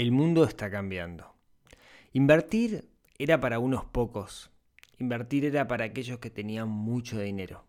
El 0.00 0.12
mundo 0.12 0.44
está 0.44 0.70
cambiando. 0.70 1.34
Invertir 2.14 2.88
era 3.18 3.38
para 3.38 3.58
unos 3.58 3.84
pocos. 3.84 4.50
Invertir 4.96 5.44
era 5.44 5.68
para 5.68 5.84
aquellos 5.84 6.20
que 6.20 6.30
tenían 6.30 6.70
mucho 6.70 7.20
dinero. 7.20 7.66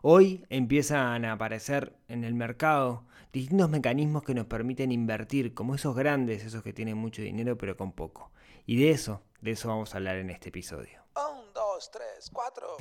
Hoy 0.00 0.46
empiezan 0.50 1.24
a 1.24 1.32
aparecer 1.32 1.96
en 2.06 2.22
el 2.22 2.34
mercado 2.34 3.06
distintos 3.32 3.68
mecanismos 3.70 4.22
que 4.22 4.34
nos 4.34 4.46
permiten 4.46 4.92
invertir, 4.92 5.52
como 5.52 5.74
esos 5.74 5.96
grandes, 5.96 6.44
esos 6.44 6.62
que 6.62 6.72
tienen 6.72 6.96
mucho 6.96 7.22
dinero 7.22 7.58
pero 7.58 7.76
con 7.76 7.90
poco. 7.90 8.30
Y 8.64 8.76
de 8.76 8.90
eso, 8.90 9.24
de 9.40 9.50
eso 9.50 9.66
vamos 9.66 9.92
a 9.94 9.96
hablar 9.96 10.18
en 10.18 10.30
este 10.30 10.50
episodio. 10.50 11.00
Un, 11.16 11.52
dos, 11.52 11.90
tres, 11.90 12.30
cuatro. 12.32 12.76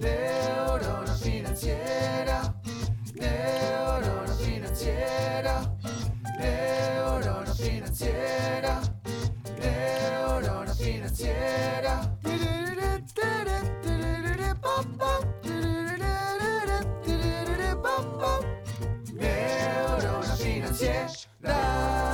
Neurona 0.00 1.14
financiera, 1.14 2.54
neurona 3.14 4.34
financiera, 4.34 5.54
neurona 6.38 7.54
financiera, 7.54 8.80
neurona 9.58 10.74
financiera. 10.74 11.94
Neurona 19.14 20.36
financiera. 20.36 22.07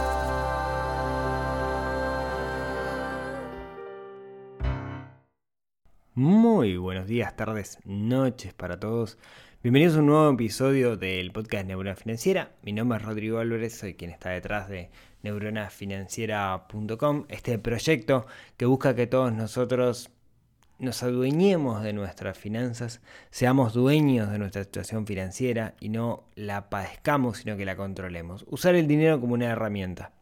Muy 6.17 6.77
buenos 6.77 7.09
días, 7.09 7.35
tardes, 7.35 7.81
noches 7.85 8.55
para 8.55 8.79
todos. 8.79 9.19
Bienvenidos 9.65 9.97
a 9.97 9.99
un 9.99 10.07
nuevo 10.07 10.33
episodio 10.33 10.97
del 10.97 11.33
podcast 11.33 11.67
Neurona 11.67 11.97
Financiera. 11.97 12.53
Mi 12.63 12.73
nombre 12.73 12.99
es 12.99 13.05
Rodrigo 13.05 13.41
Álvarez, 13.41 13.77
soy 13.77 13.95
quien 13.95 14.13
está 14.13 14.31
detrás 14.31 14.69
de 14.69 14.93
neuronafinanciera.com, 15.25 17.25
este 17.29 17.59
proyecto 17.59 18.29
que 18.57 18.65
busca 18.65 18.95
que 18.95 19.09
todos 19.09 19.33
nosotros 19.33 20.13
nos 20.79 21.03
adueñemos 21.03 21.83
de 21.83 21.93
nuestras 21.93 22.39
finanzas, 22.39 23.01
seamos 23.31 23.75
dueños 23.75 24.31
de 24.31 24.39
nuestra 24.39 24.63
situación 24.63 25.09
financiera 25.09 25.75
y 25.81 25.89
no 25.89 26.29
la 26.37 26.71
padezcamos, 26.71 27.39
sino 27.39 27.57
que 27.57 27.65
la 27.65 27.75
controlemos. 27.75 28.47
Usar 28.49 28.77
el 28.77 28.87
dinero 28.87 29.21
como 29.21 29.35
una 29.35 29.47
herramienta. 29.47 30.13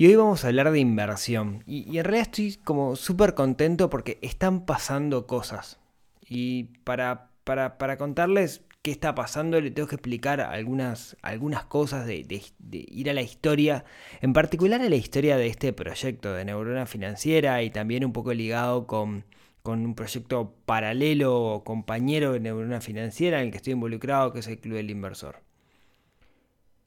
Y 0.00 0.06
hoy 0.06 0.14
vamos 0.14 0.44
a 0.44 0.48
hablar 0.48 0.70
de 0.70 0.78
inversión. 0.78 1.64
Y, 1.66 1.98
en 1.98 2.04
realidad 2.04 2.28
estoy 2.30 2.54
como 2.62 2.94
súper 2.94 3.34
contento 3.34 3.90
porque 3.90 4.18
están 4.22 4.64
pasando 4.64 5.26
cosas. 5.26 5.80
Y 6.28 6.64
para, 6.84 7.30
para, 7.42 7.78
para 7.78 7.96
contarles 7.98 8.62
qué 8.82 8.92
está 8.92 9.16
pasando, 9.16 9.60
le 9.60 9.72
tengo 9.72 9.88
que 9.88 9.96
explicar 9.96 10.40
algunas, 10.40 11.16
algunas 11.20 11.64
cosas 11.64 12.06
de- 12.06 12.22
de 12.22 12.86
ir 12.88 13.10
a 13.10 13.12
la 13.12 13.22
historia, 13.22 13.84
en 14.20 14.32
particular 14.32 14.80
a 14.80 14.88
la 14.88 14.94
historia 14.94 15.36
de 15.36 15.48
este 15.48 15.72
proyecto 15.72 16.32
de 16.32 16.44
Neurona 16.44 16.86
Financiera 16.86 17.60
y 17.64 17.70
también 17.70 18.04
un 18.04 18.12
poco 18.12 18.32
ligado 18.32 18.86
con, 18.86 19.24
con 19.64 19.84
un 19.84 19.96
proyecto 19.96 20.54
paralelo 20.64 21.42
o 21.42 21.64
compañero 21.64 22.34
de 22.34 22.40
Neurona 22.40 22.80
Financiera 22.80 23.40
en 23.40 23.46
el 23.46 23.50
que 23.50 23.56
estoy 23.56 23.72
involucrado, 23.72 24.32
que 24.32 24.38
es 24.40 24.46
el 24.46 24.60
Club 24.60 24.76
del 24.76 24.90
Inversor. 24.90 25.42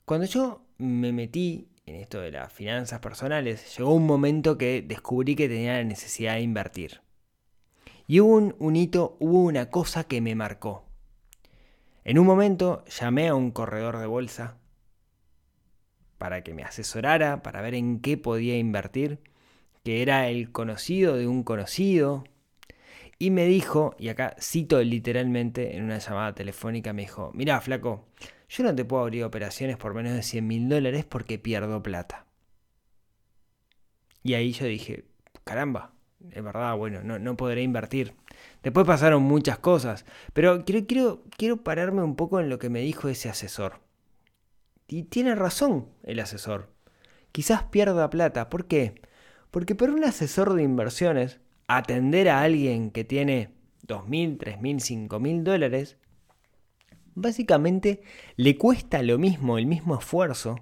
Cuando 0.06 0.28
yo 0.28 0.62
me 0.78 1.12
metí 1.12 1.68
en 1.86 1.96
esto 1.96 2.22
de 2.22 2.32
las 2.32 2.52
finanzas 2.52 3.00
personales, 3.00 3.78
llegó 3.78 3.94
un 3.94 4.06
momento 4.06 4.58
que 4.58 4.82
descubrí 4.82 5.36
que 5.36 5.50
tenía 5.50 5.74
la 5.74 5.84
necesidad 5.84 6.36
de 6.36 6.42
invertir. 6.42 7.02
Y 8.08 8.20
hubo 8.20 8.54
un, 8.58 8.76
hito, 8.76 9.18
hubo 9.20 9.44
una 9.44 9.70
cosa 9.70 10.04
que 10.04 10.22
me 10.22 10.36
marcó. 10.36 10.86
En 12.04 12.20
un 12.20 12.26
momento 12.26 12.84
llamé 12.86 13.28
a 13.28 13.36
un 13.36 13.52
corredor 13.52 14.00
de 14.00 14.06
bolsa 14.06 14.58
para 16.18 16.44
que 16.44 16.54
me 16.54 16.64
asesorara, 16.64 17.42
para 17.42 17.62
ver 17.62 17.74
en 17.74 18.00
qué 18.00 18.18
podía 18.18 18.58
invertir, 18.58 19.20
que 19.84 20.02
era 20.02 20.28
el 20.30 20.52
conocido 20.52 21.16
de 21.16 21.28
un 21.28 21.44
conocido, 21.44 22.26
y 23.18 23.30
me 23.30 23.46
dijo, 23.46 23.96
y 24.00 24.10
acá 24.10 24.36
cito 24.40 24.82
literalmente 24.82 25.76
en 25.78 25.84
una 25.84 26.00
llamada 26.00 26.34
telefónica, 26.34 26.92
me 26.92 27.04
dijo, 27.04 27.32
mirá, 27.34 27.62
flaco, 27.62 28.06
yo 28.52 28.66
no 28.66 28.76
te 28.76 28.84
puedo 28.84 29.04
abrir 29.04 29.24
operaciones 29.24 29.78
por 29.78 29.94
menos 29.94 30.12
de 30.12 30.24
100 30.24 30.46
mil 30.46 30.68
dólares 30.68 31.06
porque 31.06 31.40
pierdo 31.40 31.82
plata. 31.82 32.26
Y 34.24 34.34
ahí 34.34 34.52
yo 34.52 34.66
dije, 34.66 35.06
caramba, 35.46 35.94
es 36.30 36.44
verdad, 36.44 36.76
bueno, 36.76 37.02
no, 37.02 37.18
no 37.18 37.38
podré 37.38 37.64
invertir. 37.64 38.14
Después 38.62 38.86
pasaron 38.86 39.24
muchas 39.24 39.58
cosas, 39.58 40.06
pero 40.34 40.66
quiero, 40.66 40.86
quiero, 40.86 41.24
quiero 41.38 41.64
pararme 41.64 42.04
un 42.04 42.18
poco 42.18 42.42
en 42.42 42.50
lo 42.50 42.60
que 42.60 42.70
me 42.70 42.82
dijo 42.82 43.08
ese 43.08 43.30
asesor. 43.30 43.80
Y 44.86 45.04
tiene 45.04 45.34
razón 45.34 45.88
el 46.04 46.20
asesor. 46.20 46.70
Quizás 47.32 47.64
pierda 47.64 48.10
plata. 48.10 48.50
¿Por 48.50 48.66
qué? 48.66 49.02
Porque 49.50 49.76
para 49.76 49.94
un 49.94 50.04
asesor 50.04 50.54
de 50.54 50.64
inversiones, 50.64 51.40
atender 51.68 52.28
a 52.28 52.42
alguien 52.42 52.92
que 52.92 53.06
tiene 53.06 53.54
2.000, 53.88 54.38
3.000, 54.38 55.08
5.000 55.08 55.44
dólares, 55.44 55.98
básicamente 57.16 58.02
le 58.36 58.58
cuesta 58.58 59.04
lo 59.04 59.18
mismo, 59.18 59.58
el 59.58 59.66
mismo 59.66 59.98
esfuerzo, 59.98 60.60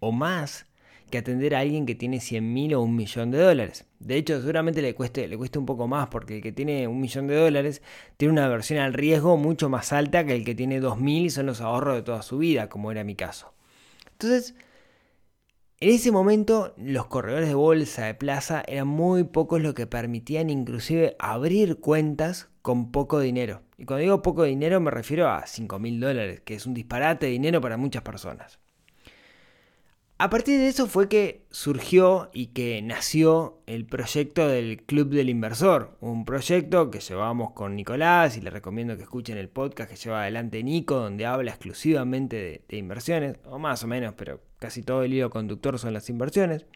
o 0.00 0.12
más, 0.12 0.66
que 1.10 1.18
atender 1.18 1.54
a 1.54 1.60
alguien 1.60 1.86
que 1.86 1.94
tiene 1.94 2.18
100.000 2.18 2.74
o 2.74 2.80
un 2.82 2.96
millón 2.96 3.30
de 3.30 3.38
dólares. 3.38 3.86
De 4.00 4.16
hecho, 4.16 4.40
seguramente 4.40 4.82
le 4.82 4.94
cueste, 4.94 5.28
le 5.28 5.36
cueste 5.36 5.58
un 5.58 5.66
poco 5.66 5.86
más, 5.86 6.08
porque 6.08 6.36
el 6.36 6.42
que 6.42 6.52
tiene 6.52 6.88
un 6.88 7.00
millón 7.00 7.28
de 7.28 7.36
dólares 7.36 7.82
tiene 8.16 8.32
una 8.32 8.48
versión 8.48 8.80
al 8.80 8.92
riesgo 8.92 9.36
mucho 9.36 9.68
más 9.68 9.92
alta 9.92 10.26
que 10.26 10.34
el 10.34 10.44
que 10.44 10.54
tiene 10.54 10.80
2.000 10.80 11.26
y 11.26 11.30
son 11.30 11.46
los 11.46 11.60
ahorros 11.60 11.96
de 11.96 12.02
toda 12.02 12.22
su 12.22 12.38
vida, 12.38 12.68
como 12.68 12.90
era 12.90 13.04
mi 13.04 13.14
caso. 13.14 13.52
Entonces, 14.12 14.54
en 15.78 15.90
ese 15.90 16.10
momento 16.10 16.74
los 16.78 17.06
corredores 17.06 17.48
de 17.48 17.54
bolsa 17.54 18.06
de 18.06 18.14
plaza 18.14 18.62
eran 18.66 18.88
muy 18.88 19.24
pocos 19.24 19.60
los 19.60 19.74
que 19.74 19.86
permitían 19.86 20.48
inclusive 20.48 21.16
abrir 21.18 21.80
cuentas 21.80 22.48
con 22.62 22.90
poco 22.90 23.20
dinero. 23.20 23.62
Y 23.76 23.84
cuando 23.84 24.02
digo 24.02 24.22
poco 24.22 24.44
dinero 24.44 24.80
me 24.80 24.90
refiero 24.90 25.28
a 25.28 25.46
5 25.46 25.78
mil 25.78 26.00
dólares, 26.00 26.40
que 26.40 26.54
es 26.54 26.64
un 26.64 26.72
disparate 26.72 27.26
de 27.26 27.32
dinero 27.32 27.60
para 27.60 27.76
muchas 27.76 28.02
personas. 28.02 28.58
A 30.18 30.30
partir 30.30 30.58
de 30.58 30.68
eso 30.68 30.86
fue 30.86 31.10
que 31.10 31.44
surgió 31.50 32.30
y 32.32 32.46
que 32.46 32.80
nació 32.80 33.60
el 33.66 33.84
proyecto 33.84 34.48
del 34.48 34.82
Club 34.82 35.10
del 35.10 35.28
Inversor, 35.28 35.98
un 36.00 36.24
proyecto 36.24 36.90
que 36.90 37.00
llevamos 37.00 37.52
con 37.52 37.76
Nicolás 37.76 38.38
y 38.38 38.40
le 38.40 38.48
recomiendo 38.48 38.96
que 38.96 39.02
escuchen 39.02 39.36
el 39.36 39.50
podcast 39.50 39.90
que 39.90 39.96
lleva 39.96 40.22
adelante 40.22 40.62
Nico, 40.62 40.94
donde 40.94 41.26
habla 41.26 41.50
exclusivamente 41.50 42.64
de 42.66 42.76
inversiones, 42.78 43.36
o 43.44 43.58
más 43.58 43.84
o 43.84 43.88
menos, 43.88 44.14
pero 44.16 44.40
casi 44.58 44.82
todo 44.82 45.02
el 45.02 45.12
hilo 45.12 45.30
conductor 45.30 45.78
son 45.78 45.92
las 45.92 46.08
inversiones. 46.10 46.66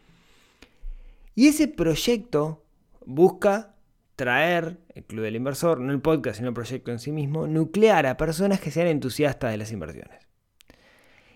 Y 1.35 1.47
ese 1.47 1.67
proyecto 1.67 2.63
busca 3.05 3.75
traer, 4.15 4.77
el 4.93 5.03
Club 5.03 5.23
del 5.23 5.35
Inversor, 5.35 5.79
no 5.79 5.91
el 5.91 6.01
podcast, 6.01 6.37
sino 6.37 6.49
el 6.49 6.53
proyecto 6.53 6.91
en 6.91 6.99
sí 6.99 7.11
mismo, 7.11 7.47
nuclear 7.47 8.05
a 8.05 8.17
personas 8.17 8.59
que 8.59 8.71
sean 8.71 8.87
entusiastas 8.87 9.51
de 9.51 9.57
las 9.57 9.71
inversiones. 9.71 10.27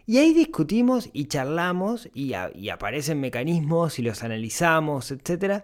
Y 0.05 0.19
ahí 0.19 0.33
discutimos 0.33 1.09
y 1.13 1.25
charlamos 1.25 2.09
y, 2.13 2.33
aparecen 2.33 3.19
mecanismos 3.19 3.97
y 3.97 4.03
los 4.03 4.23
analizamos, 4.23 5.09
etc. 5.09 5.63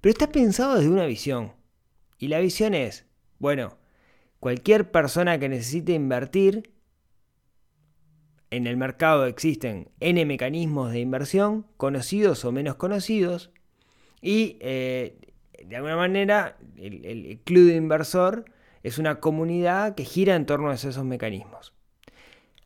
Pero 0.00 0.12
está 0.12 0.30
pensado 0.30 0.74
desde 0.74 0.90
una 0.90 1.06
visión. 1.06 1.52
Y 2.18 2.28
la 2.28 2.38
visión 2.38 2.74
es, 2.74 3.06
bueno, 3.38 3.78
cualquier 4.40 4.90
persona 4.90 5.38
que 5.38 5.48
necesite 5.48 5.94
invertir, 5.94 6.71
en 8.52 8.66
el 8.66 8.76
mercado 8.76 9.24
existen 9.24 9.88
N 10.00 10.26
mecanismos 10.26 10.92
de 10.92 11.00
inversión, 11.00 11.64
conocidos 11.78 12.44
o 12.44 12.52
menos 12.52 12.74
conocidos, 12.74 13.50
y 14.20 14.58
eh, 14.60 15.16
de 15.64 15.76
alguna 15.76 15.96
manera 15.96 16.58
el, 16.76 17.40
club 17.44 17.68
de 17.68 17.76
inversor 17.76 18.44
es 18.82 18.98
una 18.98 19.20
comunidad 19.20 19.94
que 19.94 20.04
gira 20.04 20.36
en 20.36 20.44
torno 20.44 20.70
a 20.70 20.74
esos 20.74 21.02
mecanismos. 21.02 21.72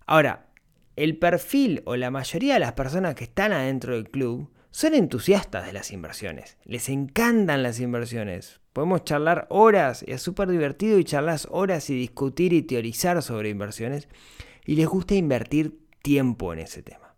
Ahora, 0.07 0.49
el 0.97 1.19
perfil 1.19 1.83
o 1.85 1.95
la 1.95 2.11
mayoría 2.11 2.55
de 2.55 2.61
las 2.61 2.73
personas 2.73 3.15
que 3.15 3.25
están 3.25 3.53
adentro 3.53 3.95
del 3.95 4.11
club 4.11 4.51
son 4.73 4.93
entusiastas 4.93 5.67
de 5.67 5.73
las 5.73 5.93
inversiones. 5.93 6.59
Les 6.65 6.89
encantan 6.89 7.63
las 7.63 7.79
inversiones. 7.79 8.61
Podemos 8.73 9.05
charlar 9.05 9.47
horas, 9.51 10.05
es 10.09 10.21
súper 10.21 10.49
divertido 10.49 10.99
y 10.99 11.05
charlas 11.05 11.47
horas 11.49 11.91
y 11.91 11.95
discutir 11.95 12.53
y 12.53 12.63
teorizar 12.63 13.23
sobre 13.23 13.51
inversiones. 13.51 14.09
Y 14.67 14.75
les 14.75 14.87
gusta 14.87 15.15
invertir 15.15 15.79
tiempo 16.03 16.53
en 16.53 16.59
ese 16.59 16.83
tema. 16.83 17.15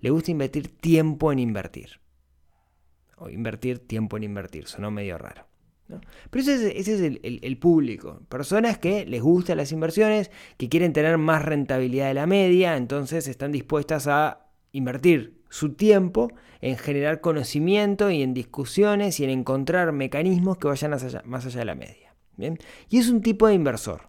Les 0.00 0.10
gusta 0.10 0.30
invertir 0.30 0.68
tiempo 0.68 1.30
en 1.30 1.38
invertir. 1.38 2.00
O 3.16 3.28
invertir 3.28 3.80
tiempo 3.80 4.16
en 4.16 4.24
invertir, 4.24 4.66
sonó 4.66 4.90
medio 4.90 5.18
raro. 5.18 5.46
¿no? 5.88 6.00
Pero 6.30 6.42
ese 6.42 6.78
es, 6.78 6.88
es 6.88 7.00
el 7.22 7.58
público. 7.58 8.22
Personas 8.28 8.78
que 8.78 9.06
les 9.06 9.22
gustan 9.22 9.56
las 9.56 9.72
inversiones, 9.72 10.30
que 10.56 10.68
quieren 10.68 10.92
tener 10.92 11.18
más 11.18 11.44
rentabilidad 11.44 12.08
de 12.08 12.14
la 12.14 12.26
media, 12.26 12.76
entonces 12.76 13.28
están 13.28 13.52
dispuestas 13.52 14.06
a 14.06 14.48
invertir 14.72 15.38
su 15.48 15.74
tiempo 15.74 16.32
en 16.60 16.76
generar 16.76 17.20
conocimiento 17.20 18.10
y 18.10 18.22
en 18.22 18.34
discusiones 18.34 19.20
y 19.20 19.24
en 19.24 19.30
encontrar 19.30 19.92
mecanismos 19.92 20.58
que 20.58 20.68
vayan 20.68 20.90
más 20.90 21.04
allá, 21.04 21.22
más 21.24 21.46
allá 21.46 21.60
de 21.60 21.64
la 21.64 21.74
media. 21.74 22.14
¿Bien? 22.36 22.58
Y 22.88 22.98
es 22.98 23.08
un 23.08 23.20
tipo 23.20 23.48
de 23.48 23.54
inversor. 23.54 24.08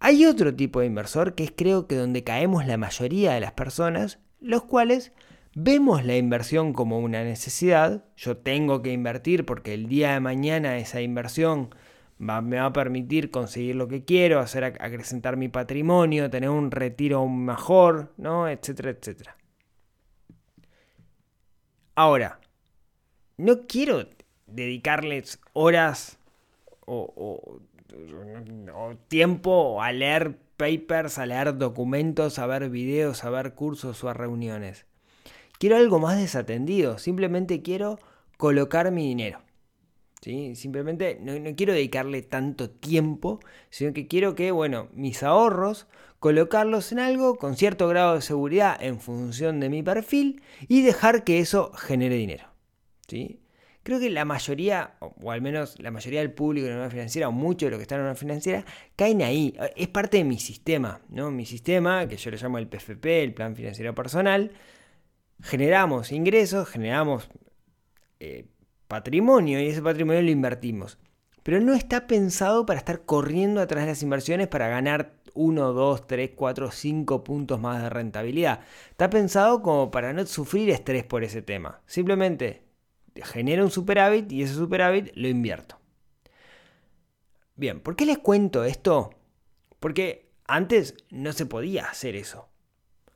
Hay 0.00 0.26
otro 0.26 0.54
tipo 0.54 0.80
de 0.80 0.86
inversor 0.86 1.34
que 1.34 1.44
es 1.44 1.52
creo 1.54 1.86
que 1.86 1.96
donde 1.96 2.24
caemos 2.24 2.66
la 2.66 2.76
mayoría 2.76 3.32
de 3.32 3.40
las 3.40 3.52
personas, 3.52 4.20
los 4.40 4.62
cuales 4.64 5.12
vemos 5.54 6.04
la 6.04 6.16
inversión 6.16 6.72
como 6.72 7.00
una 7.00 7.24
necesidad. 7.24 8.04
Yo 8.16 8.36
tengo 8.36 8.82
que 8.82 8.92
invertir 8.92 9.44
porque 9.44 9.74
el 9.74 9.88
día 9.88 10.12
de 10.12 10.20
mañana 10.20 10.78
esa 10.78 11.00
inversión 11.00 11.74
me 12.18 12.58
va 12.58 12.66
a 12.66 12.72
permitir 12.72 13.30
conseguir 13.30 13.76
lo 13.76 13.88
que 13.88 14.04
quiero, 14.04 14.40
hacer 14.40 14.64
acrecentar 14.64 15.36
mi 15.36 15.48
patrimonio, 15.48 16.30
tener 16.30 16.50
un 16.50 16.70
retiro 16.70 17.26
mejor, 17.28 18.12
¿no? 18.16 18.48
etcétera, 18.48 18.90
etcétera. 18.90 19.36
Ahora, 21.94 22.40
no 23.36 23.66
quiero 23.66 24.06
dedicarles 24.46 25.40
horas 25.52 26.18
o, 26.86 27.60
tiempo 29.08 29.82
a 29.82 29.92
leer 29.92 30.38
papers, 30.56 31.18
a 31.18 31.26
leer 31.26 31.56
documentos, 31.56 32.38
a 32.38 32.46
ver 32.46 32.68
videos, 32.68 33.24
a 33.24 33.30
ver 33.30 33.54
cursos 33.54 34.02
o 34.04 34.08
a 34.08 34.14
reuniones. 34.14 34.86
Quiero 35.58 35.76
algo 35.76 35.98
más 35.98 36.18
desatendido, 36.18 36.98
simplemente 36.98 37.62
quiero 37.62 37.98
colocar 38.36 38.90
mi 38.90 39.08
dinero. 39.08 39.40
¿sí? 40.20 40.54
Simplemente 40.54 41.18
no, 41.20 41.38
no, 41.38 41.54
quiero 41.56 41.72
dedicarle 41.72 42.22
tanto 42.22 42.70
tiempo, 42.70 43.40
sino 43.70 43.92
que 43.92 44.06
quiero 44.06 44.34
que, 44.34 44.50
bueno, 44.50 44.88
mis 44.92 45.22
ahorros, 45.22 45.86
colocarlos 46.18 46.92
en 46.92 46.98
algo 46.98 47.36
con 47.36 47.56
cierto 47.56 47.88
grado 47.88 48.14
de 48.14 48.22
seguridad 48.22 48.76
en 48.80 49.00
función 49.00 49.60
de 49.60 49.68
mi 49.68 49.82
perfil 49.82 50.42
y 50.68 50.82
dejar 50.82 51.24
que 51.24 51.38
eso 51.38 51.72
genere 51.72 52.16
dinero. 52.16 52.48
¿sí? 53.06 53.40
Creo 53.88 54.00
que 54.00 54.10
la 54.10 54.26
mayoría, 54.26 54.96
o 55.00 55.32
al 55.32 55.40
menos 55.40 55.80
la 55.80 55.90
mayoría 55.90 56.20
del 56.20 56.30
público 56.30 56.66
de 56.66 56.74
una 56.74 56.90
financiera, 56.90 57.26
o 57.26 57.32
mucho 57.32 57.64
de 57.64 57.70
lo 57.70 57.78
que 57.78 57.84
está 57.84 57.94
en 57.94 58.02
una 58.02 58.14
financiera, 58.14 58.62
caen 58.94 59.22
ahí. 59.22 59.56
Es 59.76 59.88
parte 59.88 60.18
de 60.18 60.24
mi 60.24 60.38
sistema, 60.38 61.00
¿no? 61.08 61.30
Mi 61.30 61.46
sistema, 61.46 62.06
que 62.06 62.18
yo 62.18 62.30
le 62.30 62.36
llamo 62.36 62.58
el 62.58 62.68
PFP, 62.68 63.22
el 63.22 63.32
Plan 63.32 63.56
Financiero 63.56 63.94
Personal. 63.94 64.52
Generamos 65.40 66.12
ingresos, 66.12 66.68
generamos 66.68 67.30
eh, 68.20 68.44
patrimonio 68.88 69.58
y 69.58 69.68
ese 69.68 69.80
patrimonio 69.80 70.20
lo 70.20 70.30
invertimos. 70.32 70.98
Pero 71.42 71.58
no 71.58 71.72
está 71.72 72.06
pensado 72.06 72.66
para 72.66 72.80
estar 72.80 73.06
corriendo 73.06 73.62
atrás 73.62 73.84
de 73.84 73.92
las 73.92 74.02
inversiones 74.02 74.48
para 74.48 74.68
ganar 74.68 75.14
1, 75.32 75.72
2, 75.72 76.06
3, 76.06 76.32
4, 76.36 76.70
5 76.72 77.24
puntos 77.24 77.58
más 77.58 77.82
de 77.82 77.88
rentabilidad. 77.88 78.60
Está 78.90 79.08
pensado 79.08 79.62
como 79.62 79.90
para 79.90 80.12
no 80.12 80.26
sufrir 80.26 80.68
estrés 80.68 81.04
por 81.04 81.24
ese 81.24 81.40
tema. 81.40 81.80
Simplemente 81.86 82.67
genero 83.24 83.64
un 83.64 83.70
superávit 83.70 84.30
y 84.32 84.42
ese 84.42 84.54
superávit 84.54 85.10
lo 85.14 85.28
invierto. 85.28 85.78
Bien, 87.56 87.80
¿por 87.80 87.96
qué 87.96 88.06
les 88.06 88.18
cuento 88.18 88.64
esto? 88.64 89.10
Porque 89.80 90.30
antes 90.46 90.94
no 91.10 91.32
se 91.32 91.46
podía 91.46 91.86
hacer 91.86 92.16
eso. 92.16 92.48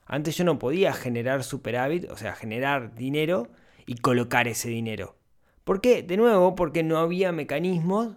Antes 0.05 0.37
yo 0.37 0.45
no 0.45 0.59
podía 0.59 0.93
generar 0.93 1.45
superávit, 1.45 2.11
o 2.11 2.17
sea, 2.17 2.35
generar 2.35 2.95
dinero 2.95 3.49
y 3.87 3.95
colocar 3.97 4.49
ese 4.49 4.69
dinero. 4.69 5.17
¿Por 5.65 5.81
qué? 5.81 6.03
De 6.03 6.17
nuevo, 6.17 6.55
porque 6.55 6.83
no 6.83 6.99
había 6.99 7.33
mecanismos 7.33 8.17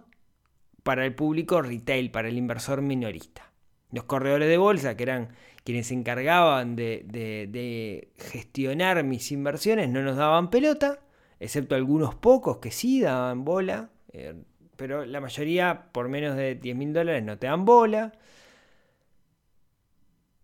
para 0.82 1.04
el 1.04 1.14
público 1.14 1.62
retail, 1.62 2.10
para 2.10 2.28
el 2.28 2.36
inversor 2.36 2.82
minorista. 2.82 3.52
Los 3.90 4.04
corredores 4.04 4.48
de 4.48 4.58
bolsa, 4.58 4.96
que 4.96 5.04
eran 5.04 5.30
quienes 5.64 5.88
se 5.88 5.94
encargaban 5.94 6.76
de, 6.76 8.12
gestionar 8.18 9.02
mis 9.04 9.32
inversiones, 9.32 9.88
no 9.88 10.02
nos 10.02 10.16
daban 10.16 10.50
pelota, 10.50 11.00
excepto 11.40 11.74
algunos 11.74 12.14
pocos 12.14 12.58
que 12.58 12.70
sí 12.70 13.00
daban 13.00 13.44
bola, 13.44 13.90
eh, 14.12 14.34
pero 14.76 15.04
la 15.04 15.20
mayoría 15.20 15.88
por 15.92 16.08
menos 16.08 16.36
de 16.36 16.54
10 16.54 16.76
mil 16.76 16.92
dólares 16.92 17.22
no 17.22 17.38
te 17.38 17.46
dan 17.46 17.64
bola. 17.64 18.12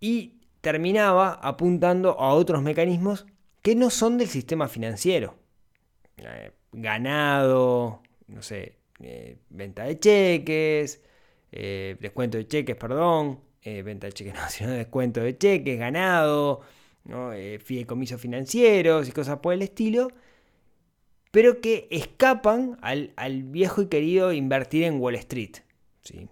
Y 0.00 0.40
terminaba 0.60 1.34
apuntando 1.34 2.18
a 2.18 2.34
otros 2.34 2.62
mecanismos 2.62 3.26
que 3.62 3.74
no 3.76 3.90
son 3.90 4.18
del 4.18 4.28
sistema 4.28 4.68
financiero. 4.68 5.36
Eh, 6.16 6.52
ganado, 6.72 8.02
no 8.26 8.42
sé, 8.42 8.78
eh, 9.00 9.38
venta 9.50 9.84
de 9.84 9.98
cheques, 9.98 11.02
descuento 11.50 12.38
de 12.38 12.48
cheques, 12.48 12.76
perdón, 12.76 13.40
venta 13.62 14.06
de 14.06 14.12
cheques 14.12 14.34
no, 14.40 14.48
sino 14.48 14.70
descuento 14.70 15.20
de 15.20 15.36
cheques, 15.36 15.78
ganado, 15.78 16.62
¿no? 17.04 17.30
fideicomisos 17.60 18.20
financieros 18.20 19.08
y 19.08 19.12
cosas 19.12 19.38
por 19.38 19.52
el 19.52 19.62
estilo, 19.62 20.08
pero 21.32 21.60
que 21.60 21.88
escapan 21.90 22.78
al, 22.80 23.42
viejo 23.42 23.82
y 23.82 23.88
querido 23.88 24.32
invertir 24.32 24.84
en 24.84 25.00
Wall 25.00 25.16
Street. 25.16 25.56
¿sí? 26.02 26.28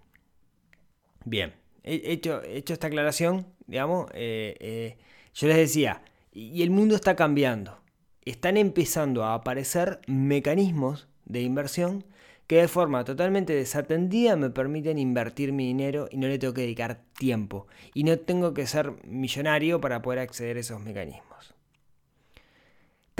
Bien, 1.24 1.52
hecho, 1.82 2.42
hecho 2.44 2.74
esta 2.74 2.86
aclaración, 2.86 3.46
digamos, 3.66 4.06
yo 4.12 5.48
les 5.48 5.56
decía, 5.56 6.02
y 6.32 6.62
el 6.62 6.70
mundo 6.70 6.94
está 6.94 7.16
cambiando 7.16 7.80
están 8.24 8.56
empezando 8.56 9.24
a 9.24 9.34
aparecer 9.34 10.00
mecanismos 10.06 11.08
de 11.24 11.42
inversión 11.42 12.04
que 12.46 12.56
de 12.56 12.68
forma 12.68 13.04
totalmente 13.04 13.52
desatendida 13.52 14.36
me 14.36 14.50
permiten 14.50 14.98
invertir 14.98 15.52
mi 15.52 15.66
dinero 15.66 16.08
y 16.10 16.16
no 16.16 16.26
le 16.26 16.38
tengo 16.38 16.52
que 16.52 16.62
dedicar 16.62 17.00
tiempo. 17.16 17.68
Y 17.94 18.02
no 18.02 18.18
tengo 18.18 18.54
que 18.54 18.66
ser 18.66 18.92
millonario 19.06 19.80
para 19.80 20.02
poder 20.02 20.18
acceder 20.18 20.56
a 20.56 20.60
esos 20.60 20.80
mecanismos. 20.80 21.54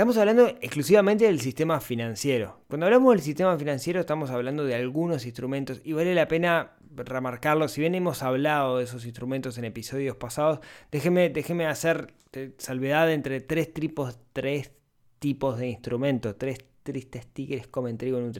Estamos 0.00 0.16
hablando 0.16 0.48
exclusivamente 0.62 1.26
del 1.26 1.42
sistema 1.42 1.78
financiero. 1.78 2.62
Cuando 2.68 2.86
hablamos 2.86 3.12
del 3.12 3.20
sistema 3.20 3.58
financiero 3.58 4.00
estamos 4.00 4.30
hablando 4.30 4.64
de 4.64 4.74
algunos 4.74 5.26
instrumentos 5.26 5.82
y 5.84 5.92
vale 5.92 6.14
la 6.14 6.26
pena 6.26 6.72
remarcarlo. 6.96 7.68
Si 7.68 7.82
bien 7.82 7.94
hemos 7.94 8.22
hablado 8.22 8.78
de 8.78 8.84
esos 8.84 9.04
instrumentos 9.04 9.58
en 9.58 9.66
episodios 9.66 10.16
pasados, 10.16 10.60
déjeme, 10.90 11.28
déjeme 11.28 11.66
hacer 11.66 12.14
salvedad 12.56 13.12
entre 13.12 13.42
tres 13.42 13.74
tipos, 13.74 14.18
tres 14.32 14.72
tipos 15.18 15.58
de 15.58 15.68
instrumentos. 15.68 16.34
Tres 16.38 16.64
tristes 16.82 17.26
tigres 17.26 17.66
comen 17.66 17.98
trigo 17.98 18.16
en 18.16 18.24
un. 18.24 18.32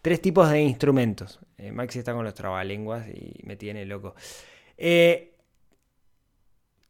Tres 0.00 0.22
tipos 0.22 0.48
de 0.48 0.60
instrumentos. 0.60 1.40
Eh, 1.58 1.72
Maxi 1.72 1.98
está 1.98 2.14
con 2.14 2.24
los 2.24 2.34
trabalenguas 2.34 3.08
y 3.08 3.34
me 3.42 3.56
tiene 3.56 3.84
loco. 3.84 4.14
Eh, 4.78 5.29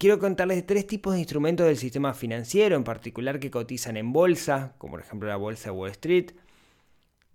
quiero 0.00 0.18
contarles 0.18 0.64
tres 0.64 0.86
tipos 0.86 1.12
de 1.12 1.18
instrumentos 1.18 1.66
del 1.66 1.76
sistema 1.76 2.14
financiero, 2.14 2.74
en 2.74 2.84
particular 2.84 3.38
que 3.38 3.50
cotizan 3.50 3.98
en 3.98 4.14
bolsa, 4.14 4.74
como 4.78 4.92
por 4.92 5.00
ejemplo 5.00 5.28
la 5.28 5.36
bolsa 5.36 5.70
de 5.70 5.76
Wall 5.76 5.90
Street, 5.90 6.30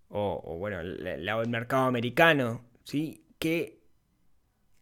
o, 0.10 0.58
bueno, 0.58 0.80
el 0.80 1.50
mercado 1.50 1.86
americano, 1.86 2.64
¿sí? 2.84 3.24
que 3.38 3.84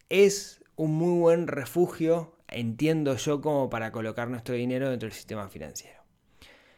es 0.08 0.64
un 0.76 0.94
muy 0.94 1.20
buen 1.20 1.46
refugio, 1.46 2.38
entiendo 2.48 3.16
yo, 3.16 3.42
como 3.42 3.68
para 3.68 3.92
colocar 3.92 4.30
nuestro 4.30 4.54
dinero 4.54 4.88
dentro 4.88 5.06
del 5.06 5.14
sistema 5.14 5.50
financiero. 5.50 6.02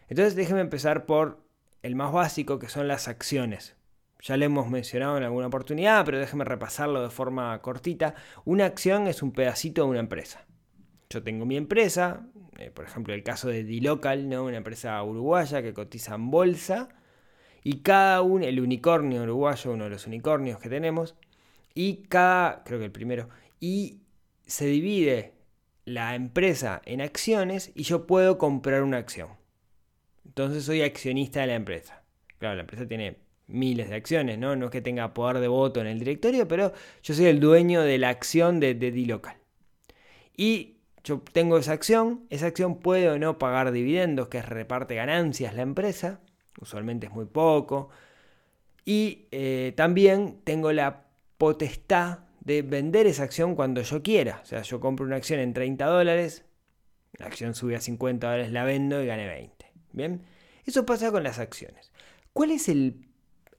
Entonces 0.08 0.34
déjeme 0.34 0.60
empezar 0.60 1.06
por 1.06 1.44
el 1.82 1.94
más 1.94 2.12
básico, 2.12 2.58
que 2.58 2.68
son 2.68 2.88
las 2.88 3.06
acciones. 3.06 3.76
Ya 4.22 4.36
lo 4.36 4.44
hemos 4.44 4.68
mencionado 4.68 5.18
en 5.18 5.22
alguna 5.22 5.46
oportunidad, 5.46 6.04
pero 6.04 6.18
déjeme 6.18 6.44
repasarlo 6.44 7.00
de 7.00 7.10
forma 7.10 7.60
cortita. 7.62 8.16
Una 8.44 8.64
acción 8.64 9.06
es 9.06 9.22
un 9.22 9.30
pedacito 9.30 9.84
de 9.84 9.90
una 9.90 10.00
empresa. 10.00 10.46
Yo 11.08 11.22
tengo 11.22 11.46
mi 11.46 11.56
empresa, 11.56 12.26
eh, 12.58 12.70
por 12.70 12.84
ejemplo 12.84 13.14
el 13.14 13.22
caso 13.22 13.48
de 13.48 13.64
D-Local, 13.64 14.28
¿no? 14.28 14.44
una 14.44 14.56
empresa 14.56 15.02
uruguaya 15.02 15.62
que 15.62 15.72
cotiza 15.72 16.14
en 16.14 16.30
bolsa, 16.30 16.88
y 17.62 17.80
cada 17.80 18.22
uno, 18.22 18.44
el 18.44 18.60
unicornio 18.60 19.22
uruguayo, 19.22 19.72
uno 19.72 19.84
de 19.84 19.90
los 19.90 20.06
unicornios 20.06 20.60
que 20.60 20.68
tenemos, 20.68 21.16
y 21.74 22.04
cada, 22.08 22.62
creo 22.64 22.78
que 22.78 22.86
el 22.86 22.92
primero, 22.92 23.28
y 23.60 24.00
se 24.46 24.66
divide 24.66 25.34
la 25.84 26.14
empresa 26.14 26.82
en 26.84 27.00
acciones 27.00 27.72
y 27.74 27.84
yo 27.84 28.06
puedo 28.06 28.38
comprar 28.38 28.82
una 28.82 28.98
acción. 28.98 29.30
Entonces 30.24 30.64
soy 30.64 30.82
accionista 30.82 31.40
de 31.40 31.46
la 31.48 31.54
empresa. 31.54 32.02
Claro, 32.38 32.56
la 32.56 32.62
empresa 32.62 32.86
tiene 32.86 33.18
miles 33.46 33.88
de 33.88 33.94
acciones, 33.94 34.38
¿no? 34.38 34.56
No 34.56 34.66
es 34.66 34.72
que 34.72 34.82
tenga 34.82 35.14
poder 35.14 35.38
de 35.38 35.48
voto 35.48 35.80
en 35.80 35.86
el 35.86 35.98
directorio, 35.98 36.48
pero 36.48 36.72
yo 37.02 37.14
soy 37.14 37.26
el 37.26 37.40
dueño 37.40 37.82
de 37.82 37.98
la 37.98 38.08
acción 38.08 38.60
de, 38.60 38.74
de 38.74 38.90
D-Local. 38.90 39.36
Y 40.36 40.75
yo 41.06 41.22
tengo 41.32 41.56
esa 41.56 41.72
acción, 41.72 42.26
esa 42.30 42.46
acción 42.46 42.80
puede 42.80 43.08
o 43.08 43.16
no 43.16 43.38
pagar 43.38 43.70
dividendos, 43.70 44.26
que 44.26 44.42
reparte 44.42 44.96
ganancias 44.96 45.54
la 45.54 45.62
empresa, 45.62 46.18
usualmente 46.60 47.06
es 47.06 47.12
muy 47.12 47.26
poco. 47.26 47.90
Y 48.84 49.28
eh, 49.30 49.72
también 49.76 50.40
tengo 50.42 50.72
la 50.72 51.04
potestad 51.38 52.18
de 52.40 52.62
vender 52.62 53.06
esa 53.06 53.22
acción 53.22 53.54
cuando 53.54 53.82
yo 53.82 54.02
quiera. 54.02 54.40
O 54.42 54.46
sea, 54.46 54.62
yo 54.62 54.80
compro 54.80 55.06
una 55.06 55.14
acción 55.14 55.38
en 55.38 55.52
30 55.52 55.86
dólares, 55.86 56.44
la 57.18 57.26
acción 57.26 57.54
sube 57.54 57.76
a 57.76 57.80
50 57.80 58.28
dólares, 58.28 58.50
la 58.50 58.64
vendo 58.64 59.00
y 59.00 59.06
gane 59.06 59.28
20. 59.28 59.72
Bien, 59.92 60.22
eso 60.64 60.84
pasa 60.84 61.12
con 61.12 61.22
las 61.22 61.38
acciones. 61.38 61.92
¿Cuál 62.32 62.50
es 62.50 62.68
el, 62.68 63.06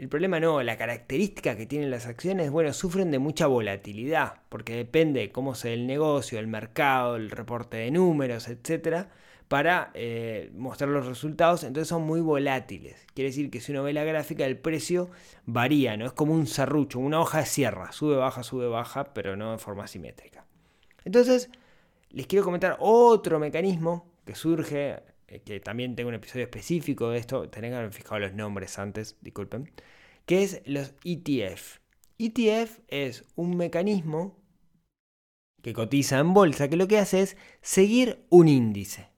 problema? 0.09 0.39
No, 0.39 0.61
la 0.61 0.77
característica 0.77 1.57
que 1.57 1.65
tienen 1.65 1.89
las 1.89 2.05
acciones, 2.05 2.51
bueno, 2.51 2.71
sufren 2.71 3.09
de 3.09 3.17
mucha 3.17 3.47
volatilidad, 3.47 4.41
porque 4.49 4.75
depende 4.75 5.21
de 5.21 5.31
cómo 5.31 5.55
sea 5.55 5.73
el 5.73 5.87
negocio, 5.87 6.37
el 6.37 6.45
mercado, 6.45 7.15
el 7.15 7.31
reporte 7.31 7.77
de 7.77 7.89
números, 7.89 8.47
etc. 8.47 9.07
para 9.47 9.89
eh, 9.95 10.51
mostrar 10.55 10.91
los 10.91 11.07
resultados, 11.07 11.63
entonces 11.63 11.87
son 11.87 12.03
muy 12.03 12.21
volátiles. 12.21 13.07
Quiere 13.15 13.29
decir 13.29 13.49
que 13.49 13.59
si 13.59 13.71
uno 13.71 13.81
ve 13.81 13.93
la 13.93 14.03
gráfica, 14.03 14.45
el 14.45 14.59
precio 14.59 15.09
varía, 15.45 15.97
¿no? 15.97 16.05
Es 16.05 16.13
como 16.13 16.33
un 16.33 16.45
serrucho, 16.45 16.99
una 16.99 17.19
hoja 17.19 17.39
de 17.39 17.47
sierra, 17.47 17.91
sube, 17.91 18.17
baja, 18.17 18.43
sube, 18.43 18.67
baja, 18.67 19.13
pero 19.15 19.35
no 19.35 19.53
de 19.53 19.57
forma 19.57 19.87
simétrica. 19.87 20.45
Entonces, 21.05 21.49
les 22.11 22.27
quiero 22.27 22.45
comentar 22.45 22.77
otro 22.79 23.39
mecanismo 23.39 24.05
que 24.25 24.35
surge, 24.35 25.01
que 25.27 25.59
también 25.59 25.95
tengo 25.95 26.09
un 26.09 26.15
episodio 26.15 26.45
específico 26.45 27.09
de 27.09 27.19
esto, 27.19 27.49
tenés 27.49 27.71
que 27.71 27.77
haber 27.77 27.93
fijado 27.93 28.19
los 28.19 28.33
nombres 28.33 28.79
antes, 28.79 29.17
disculpen, 29.21 29.71
que 30.25 30.43
es 30.43 30.61
los 30.65 30.93
ETF. 31.03 31.79
ETF 32.17 32.79
es 32.87 33.25
un 33.35 33.57
mecanismo 33.57 34.39
que 35.61 35.73
cotiza 35.73 36.19
en 36.19 36.33
bolsa, 36.33 36.69
que 36.69 36.77
lo 36.77 36.87
que 36.87 36.97
hace 36.97 37.21
es 37.21 37.37
seguir 37.61 38.25
un 38.29 38.47
índice. 38.47 39.09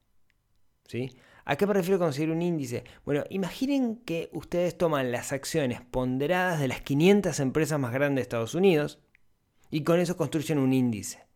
¿Sí? 0.87 1.11
¿A 1.45 1.55
qué 1.55 1.65
me 1.67 1.73
refiero 1.73 1.99
con 1.99 2.13
seguir 2.13 2.31
un 2.31 2.41
índice? 2.41 2.83
Bueno, 3.05 3.23
imaginen 3.29 3.97
que 3.97 4.29
ustedes 4.33 4.77
toman 4.77 5.11
las 5.11 5.31
acciones 5.31 5.81
ponderadas 5.81 6.59
de 6.59 6.67
las 6.67 6.81
500 6.81 7.39
empresas 7.39 7.79
más 7.79 7.93
grandes 7.93 8.17
de 8.17 8.21
Estados 8.23 8.55
Unidos 8.55 8.99
y 9.69 9.83
con 9.83 9.99
eso 9.99 10.17
construyen 10.17 10.59
un 10.59 10.73
índice. 10.73 11.28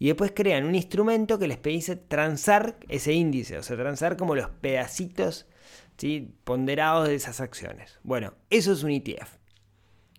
Y 0.00 0.06
después 0.06 0.32
crean 0.34 0.64
un 0.64 0.74
instrumento 0.74 1.38
que 1.38 1.46
les 1.46 1.58
permite 1.58 1.94
transar 1.94 2.78
ese 2.88 3.12
índice, 3.12 3.58
o 3.58 3.62
sea, 3.62 3.76
transar 3.76 4.16
como 4.16 4.34
los 4.34 4.48
pedacitos 4.48 5.46
¿sí? 5.98 6.34
ponderados 6.44 7.06
de 7.06 7.16
esas 7.16 7.42
acciones. 7.42 8.00
Bueno, 8.02 8.32
eso 8.48 8.72
es 8.72 8.82
un 8.82 8.92
ETF. 8.92 9.36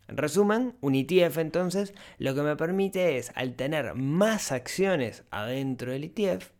En 0.08 0.18
resumen, 0.18 0.76
un 0.82 0.94
ETF 0.94 1.40
entonces 1.40 1.96
lo 2.20 2.36
que 2.36 2.44
me 2.44 2.56
permite 2.56 3.18
es, 3.18 3.32
al 3.34 3.56
tener 3.56 3.96
más 3.96 4.52
acciones 4.52 5.24
adentro 5.32 5.94
del 5.94 6.04
ETF, 6.04 6.52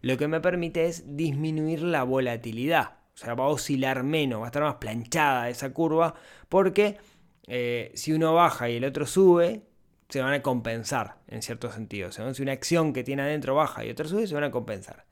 lo 0.00 0.16
que 0.16 0.26
me 0.26 0.40
permite 0.40 0.86
es 0.86 1.16
disminuir 1.18 1.82
la 1.82 2.02
volatilidad. 2.02 2.94
O 3.12 3.18
sea, 3.18 3.34
va 3.34 3.44
a 3.44 3.48
oscilar 3.48 4.04
menos, 4.04 4.40
va 4.40 4.44
a 4.44 4.48
estar 4.48 4.62
más 4.62 4.76
planchada 4.76 5.50
esa 5.50 5.74
curva, 5.74 6.14
porque 6.48 6.96
eh, 7.46 7.92
si 7.94 8.14
uno 8.14 8.32
baja 8.32 8.70
y 8.70 8.76
el 8.76 8.86
otro 8.86 9.04
sube, 9.06 9.64
se 10.08 10.20
van 10.20 10.32
a 10.32 10.42
compensar 10.42 11.16
en 11.28 11.42
cierto 11.42 11.70
sentido. 11.72 12.10
Si 12.12 12.42
una 12.42 12.52
acción 12.52 12.92
que 12.92 13.04
tiene 13.04 13.22
adentro 13.22 13.54
baja 13.54 13.84
y 13.84 13.90
otra 13.90 14.06
sube, 14.06 14.26
se 14.26 14.34
van 14.34 14.44
a 14.44 14.50
compensar. 14.50 15.04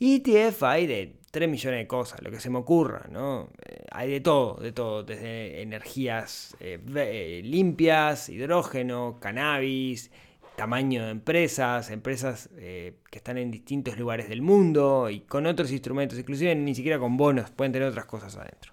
ETF 0.00 0.62
hay 0.64 0.86
de 0.86 1.16
3 1.30 1.48
millones 1.48 1.80
de 1.80 1.86
cosas, 1.86 2.22
lo 2.22 2.30
que 2.30 2.40
se 2.40 2.50
me 2.50 2.58
ocurra, 2.58 3.06
¿no? 3.10 3.50
Eh, 3.66 3.84
hay 3.90 4.10
de 4.10 4.20
todo, 4.20 4.54
de 4.54 4.72
todo, 4.72 5.02
desde 5.02 5.62
energías 5.62 6.56
eh, 6.60 6.80
eh, 6.94 7.42
limpias, 7.44 8.28
hidrógeno, 8.28 9.18
cannabis, 9.20 10.10
tamaño 10.56 11.04
de 11.04 11.10
empresas, 11.10 11.90
empresas 11.90 12.48
que 12.56 12.94
están 13.10 13.38
en 13.38 13.50
distintos 13.50 13.98
lugares 13.98 14.28
del 14.28 14.42
mundo 14.42 15.10
y 15.10 15.20
con 15.20 15.46
otros 15.46 15.72
instrumentos, 15.72 16.16
inclusive 16.16 16.54
ni 16.54 16.76
siquiera 16.76 17.00
con 17.00 17.16
bonos, 17.16 17.50
pueden 17.50 17.72
tener 17.72 17.88
otras 17.88 18.06
cosas 18.06 18.36
adentro. 18.36 18.72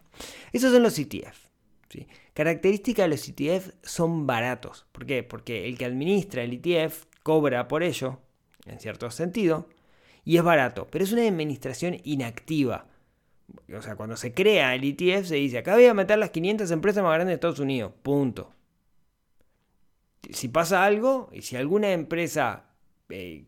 Esos 0.53 0.71
son 0.71 0.83
los 0.83 0.99
ETF. 0.99 1.50
¿Sí? 1.91 2.07
Característica 2.33 3.03
de 3.03 3.09
los 3.09 3.27
ETF 3.27 3.73
son 3.83 4.25
baratos. 4.25 4.85
¿Por 4.91 5.05
qué? 5.05 5.23
Porque 5.23 5.67
el 5.67 5.77
que 5.77 5.85
administra 5.85 6.43
el 6.43 6.53
ETF 6.53 7.05
cobra 7.23 7.67
por 7.67 7.83
ello, 7.83 8.19
en 8.65 8.79
cierto 8.79 9.11
sentido, 9.11 9.67
y 10.23 10.37
es 10.37 10.43
barato, 10.43 10.87
pero 10.89 11.03
es 11.03 11.11
una 11.11 11.27
administración 11.27 11.97
inactiva. 12.03 12.87
O 13.75 13.81
sea, 13.81 13.95
cuando 13.95 14.15
se 14.15 14.33
crea 14.33 14.73
el 14.75 14.83
ETF 14.83 15.27
se 15.27 15.35
dice, 15.35 15.57
acá 15.57 15.75
voy 15.75 15.85
a 15.85 15.93
meter 15.93 16.17
las 16.17 16.29
500 16.29 16.71
empresas 16.71 17.03
más 17.03 17.13
grandes 17.13 17.31
de 17.31 17.35
Estados 17.35 17.59
Unidos, 17.59 17.91
punto. 18.01 18.53
Si 20.29 20.47
pasa 20.47 20.85
algo, 20.85 21.29
y 21.33 21.41
si 21.41 21.57
alguna 21.57 21.91
empresa 21.91 22.65
eh, 23.09 23.45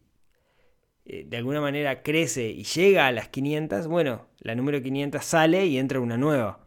eh, 1.06 1.26
de 1.28 1.38
alguna 1.38 1.60
manera 1.60 2.02
crece 2.02 2.50
y 2.50 2.64
llega 2.64 3.08
a 3.08 3.12
las 3.12 3.28
500, 3.30 3.88
bueno, 3.88 4.28
la 4.40 4.56
número 4.56 4.82
500 4.82 5.24
sale 5.24 5.66
y 5.66 5.78
entra 5.78 6.00
una 6.00 6.18
nueva. 6.18 6.63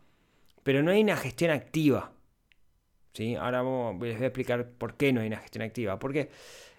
Pero 0.67 0.83
no 0.83 0.91
hay 0.91 1.01
una 1.01 1.17
gestión 1.17 1.53
activa. 1.53 2.11
¿sí? 3.13 3.37
Ahora 3.37 3.59
les 3.59 4.17
voy 4.17 4.25
a 4.25 4.27
explicar 4.27 4.69
por 4.69 4.97
qué 4.97 5.13
no 5.13 5.21
hay 5.21 5.29
una 5.29 5.37
gestión 5.37 5.63
activa. 5.63 6.01
Porque 6.01 6.29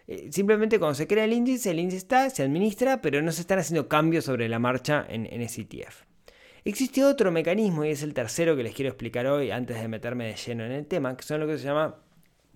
eh, 0.08 0.28
simplemente 0.30 0.78
cuando 0.78 0.94
se 0.94 1.08
crea 1.08 1.24
el 1.24 1.32
índice, 1.32 1.72
el 1.72 1.80
índice 1.80 2.00
está, 2.00 2.30
se 2.30 2.44
administra, 2.44 3.00
pero 3.00 3.22
no 3.22 3.32
se 3.32 3.40
están 3.40 3.60
haciendo 3.60 3.88
cambios 3.88 4.26
sobre 4.26 4.50
la 4.50 4.60
marcha 4.60 5.06
en, 5.08 5.26
ese 5.42 5.62
ETF. 5.62 6.02
Existe 6.66 7.06
otro 7.06 7.32
mecanismo 7.32 7.86
y 7.86 7.92
es 7.92 8.04
el 8.04 8.14
tercero 8.14 8.58
que 8.58 8.64
les 8.64 8.76
quiero 8.76 8.90
explicar 8.90 9.26
hoy 9.26 9.52
antes 9.52 9.80
de 9.80 9.88
meterme 9.88 10.26
de 10.26 10.36
lleno 10.36 10.66
en 10.66 10.74
el 10.74 10.86
tema, 10.86 11.16
que 11.16 11.24
son 11.24 11.40
lo 11.40 11.48
que 11.48 11.58
se 11.58 11.64
llama 11.64 11.96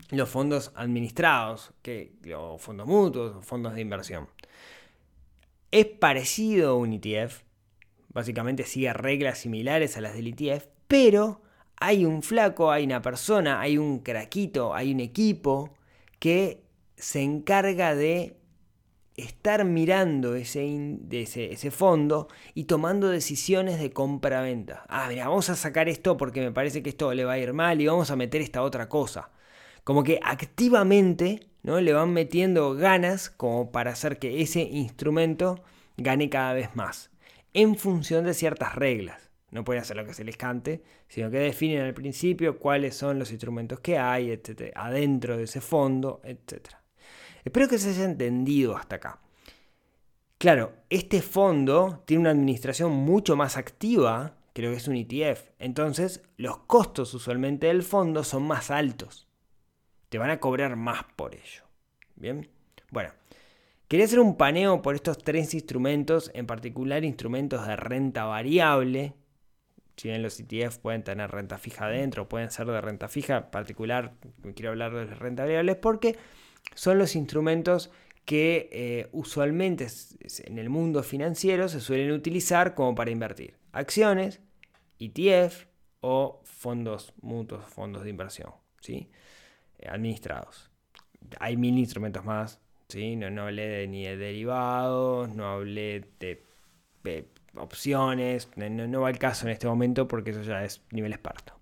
los 0.09 0.27
fondos 0.27 0.73
administrados, 0.75 1.71
que, 1.81 2.11
o 2.35 2.57
fondos 2.57 2.87
mutuos, 2.87 3.37
o 3.37 3.41
fondos 3.41 3.73
de 3.73 3.79
inversión. 3.79 4.27
Es 5.71 5.85
parecido 5.85 6.71
a 6.71 6.75
un 6.75 6.91
ETF, 6.91 7.43
básicamente 8.09 8.65
sigue 8.65 8.91
reglas 8.91 9.37
similares 9.37 9.95
a 9.95 10.01
las 10.01 10.13
del 10.13 10.27
ETF, 10.27 10.65
pero 10.91 11.39
hay 11.77 12.03
un 12.03 12.21
flaco, 12.21 12.69
hay 12.69 12.83
una 12.83 13.01
persona, 13.01 13.61
hay 13.61 13.77
un 13.77 13.99
craquito, 13.99 14.75
hay 14.75 14.91
un 14.91 14.99
equipo 14.99 15.73
que 16.19 16.65
se 16.97 17.21
encarga 17.21 17.95
de 17.95 18.35
estar 19.15 19.63
mirando 19.63 20.35
ese, 20.35 20.99
ese, 21.09 21.71
fondo 21.71 22.27
y 22.53 22.65
tomando 22.65 23.07
decisiones 23.07 23.79
de 23.79 23.93
compra-venta. 23.93 24.83
Ah, 24.89 25.05
mira, 25.07 25.29
vamos 25.29 25.49
a 25.49 25.55
sacar 25.55 25.87
esto 25.87 26.17
porque 26.17 26.41
me 26.41 26.51
parece 26.51 26.83
que 26.83 26.89
esto 26.89 27.13
le 27.13 27.23
va 27.23 27.33
a 27.33 27.39
ir 27.39 27.53
mal 27.53 27.79
y 27.79 27.87
vamos 27.87 28.11
a 28.11 28.17
meter 28.17 28.41
esta 28.41 28.61
otra 28.61 28.89
cosa. 28.89 29.29
Como 29.85 30.03
que 30.03 30.19
activamente 30.21 31.47
¿no? 31.63 31.79
le 31.79 31.93
van 31.93 32.11
metiendo 32.11 32.75
ganas 32.75 33.29
como 33.29 33.71
para 33.71 33.91
hacer 33.91 34.19
que 34.19 34.41
ese 34.41 34.63
instrumento 34.63 35.63
gane 35.95 36.29
cada 36.29 36.51
vez 36.51 36.75
más, 36.75 37.11
en 37.53 37.77
función 37.77 38.25
de 38.25 38.33
ciertas 38.33 38.75
reglas. 38.75 39.30
No 39.51 39.63
pueden 39.63 39.81
hacer 39.81 39.97
lo 39.97 40.05
que 40.05 40.13
se 40.13 40.23
les 40.23 40.37
cante, 40.37 40.81
sino 41.07 41.29
que 41.29 41.39
definen 41.39 41.81
al 41.81 41.93
principio 41.93 42.57
cuáles 42.57 42.95
son 42.95 43.19
los 43.19 43.31
instrumentos 43.31 43.79
que 43.81 43.97
hay, 43.97 44.31
etcétera, 44.31 44.71
adentro 44.81 45.37
de 45.37 45.43
ese 45.43 45.61
fondo, 45.61 46.21
etcétera. 46.23 46.81
Espero 47.43 47.67
que 47.67 47.77
se 47.77 47.89
haya 47.89 48.05
entendido 48.05 48.77
hasta 48.77 48.95
acá. 48.95 49.19
Claro, 50.37 50.73
este 50.89 51.21
fondo 51.21 52.01
tiene 52.05 52.21
una 52.21 52.31
administración 52.31 52.91
mucho 52.91 53.35
más 53.35 53.57
activa 53.57 54.37
que 54.53 54.61
lo 54.61 54.71
que 54.71 54.77
es 54.77 54.87
un 54.87 54.95
ETF. 54.95 55.49
Entonces, 55.59 56.23
los 56.37 56.57
costos 56.59 57.13
usualmente 57.13 57.67
del 57.67 57.83
fondo 57.83 58.23
son 58.23 58.43
más 58.43 58.71
altos. 58.71 59.27
Te 60.09 60.17
van 60.17 60.29
a 60.29 60.39
cobrar 60.39 60.75
más 60.75 61.03
por 61.15 61.35
ello. 61.35 61.63
Bien, 62.15 62.49
bueno, 62.89 63.11
quería 63.87 64.05
hacer 64.05 64.19
un 64.19 64.35
paneo 64.35 64.81
por 64.81 64.95
estos 64.95 65.17
tres 65.19 65.53
instrumentos, 65.53 66.31
en 66.33 66.47
particular 66.47 67.03
instrumentos 67.03 67.65
de 67.65 67.75
renta 67.75 68.25
variable. 68.25 69.13
Si 70.01 70.07
bien 70.07 70.23
los 70.23 70.39
ETF 70.39 70.79
pueden 70.79 71.03
tener 71.03 71.29
renta 71.29 71.59
fija 71.59 71.85
adentro, 71.85 72.27
pueden 72.27 72.49
ser 72.49 72.65
de 72.65 72.81
renta 72.81 73.07
fija, 73.07 73.37
en 73.37 73.51
particular 73.51 74.13
quiero 74.55 74.71
hablar 74.71 74.95
de 74.95 75.05
renta 75.05 75.43
variable 75.43 75.75
porque 75.75 76.17
son 76.73 76.97
los 76.97 77.15
instrumentos 77.15 77.91
que 78.25 78.67
eh, 78.71 79.09
usualmente 79.11 79.85
en 80.45 80.57
el 80.57 80.71
mundo 80.71 81.03
financiero 81.03 81.69
se 81.69 81.79
suelen 81.79 82.13
utilizar 82.13 82.73
como 82.73 82.95
para 82.95 83.11
invertir. 83.11 83.53
Acciones, 83.73 84.41
ETF 84.97 85.67
o 85.99 86.41
fondos 86.45 87.13
mutuos, 87.21 87.63
fondos 87.65 88.03
de 88.03 88.09
inversión, 88.09 88.53
¿sí? 88.79 89.07
Eh, 89.77 89.87
administrados. 89.87 90.71
Hay 91.39 91.57
mil 91.57 91.77
instrumentos 91.77 92.25
más, 92.25 92.59
¿sí? 92.89 93.15
No, 93.15 93.29
no 93.29 93.43
hablé 93.43 93.87
ni 93.87 94.05
de 94.05 94.17
derivados, 94.17 95.29
no 95.29 95.47
hablé 95.47 96.07
de, 96.19 96.43
opciones, 97.55 98.49
no, 98.55 98.87
no 98.87 99.01
va 99.01 99.09
al 99.09 99.19
caso 99.19 99.45
en 99.45 99.51
este 99.53 99.67
momento 99.67 100.07
porque 100.07 100.31
eso 100.31 100.41
ya 100.41 100.63
es 100.63 100.81
nivel 100.91 101.13
experto. 101.13 101.53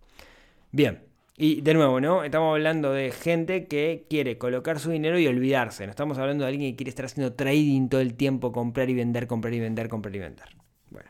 Bien, 0.71 1.03
y 1.41 1.61
de 1.61 1.73
nuevo, 1.73 2.01
¿no? 2.01 2.23
Estamos 2.25 2.53
hablando 2.53 2.91
de 2.91 3.11
gente 3.11 3.67
que 3.67 4.05
quiere 4.09 4.37
colocar 4.37 4.77
su 4.77 4.91
dinero 4.91 5.17
y 5.17 5.25
olvidarse. 5.25 5.85
No 5.85 5.91
estamos 5.91 6.17
hablando 6.17 6.43
de 6.43 6.49
alguien 6.49 6.71
que 6.71 6.75
quiere 6.75 6.89
estar 6.89 7.05
haciendo 7.05 7.33
trading 7.33 7.87
todo 7.87 8.01
el 8.01 8.15
tiempo, 8.15 8.51
comprar 8.51 8.89
y 8.89 8.93
vender, 8.93 9.25
comprar 9.25 9.53
y 9.53 9.59
vender, 9.61 9.87
comprar 9.87 10.15
y 10.15 10.19
vender. 10.19 10.49
Bueno, 10.89 11.09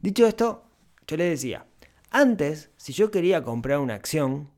dicho 0.00 0.26
esto, 0.26 0.64
yo 1.06 1.16
les 1.16 1.30
decía, 1.30 1.66
antes, 2.10 2.70
si 2.76 2.92
yo 2.92 3.10
quería 3.10 3.42
comprar 3.44 3.78
una 3.78 3.94
acción 3.94 4.50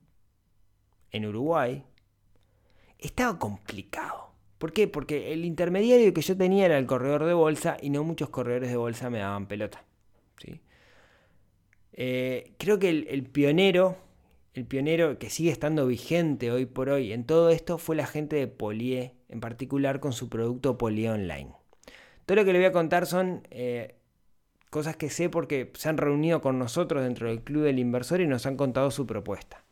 en 1.10 1.26
Uruguay, 1.26 1.84
estaba 2.98 3.38
complicado. 3.38 4.33
¿Por 4.64 4.72
qué? 4.72 4.88
Porque 4.88 5.34
el 5.34 5.44
intermediario 5.44 6.14
que 6.14 6.22
yo 6.22 6.38
tenía 6.38 6.64
era 6.64 6.78
el 6.78 6.86
corredor 6.86 7.26
de 7.26 7.34
bolsa 7.34 7.76
y 7.82 7.90
no 7.90 8.02
muchos 8.02 8.30
corredores 8.30 8.70
de 8.70 8.78
bolsa 8.78 9.10
me 9.10 9.18
daban 9.18 9.46
pelota. 9.46 9.84
¿sí? 10.38 10.62
Eh, 11.92 12.54
creo 12.56 12.78
que 12.78 12.88
el 12.88 13.24
pionero 13.24 13.98
el 14.54 14.64
pionero 14.64 15.18
que 15.18 15.28
sigue 15.28 15.50
estando 15.50 15.86
vigente 15.86 16.50
hoy 16.50 16.64
por 16.64 16.88
hoy 16.88 17.12
en 17.12 17.24
todo 17.24 17.50
esto 17.50 17.76
fue 17.76 17.94
la 17.94 18.06
gente 18.06 18.36
de 18.36 18.46
Polié, 18.46 19.12
en 19.28 19.40
particular 19.40 20.00
con 20.00 20.14
su 20.14 20.30
producto 20.30 20.78
Polié 20.78 21.10
Online. 21.10 21.50
Todo 22.24 22.36
lo 22.36 22.46
que 22.46 22.54
le 22.54 22.60
voy 22.60 22.68
a 22.68 22.72
contar 22.72 23.04
son 23.06 23.46
eh, 23.50 23.96
cosas 24.70 24.96
que 24.96 25.10
sé 25.10 25.28
porque 25.28 25.72
se 25.74 25.90
han 25.90 25.98
reunido 25.98 26.40
con 26.40 26.58
nosotros 26.58 27.02
dentro 27.02 27.28
del 27.28 27.42
Club 27.42 27.64
del 27.64 27.78
Inversor 27.78 28.22
y 28.22 28.26
nos 28.26 28.46
han 28.46 28.56
contado 28.56 28.90
su 28.90 29.06
propuesta. 29.06 29.63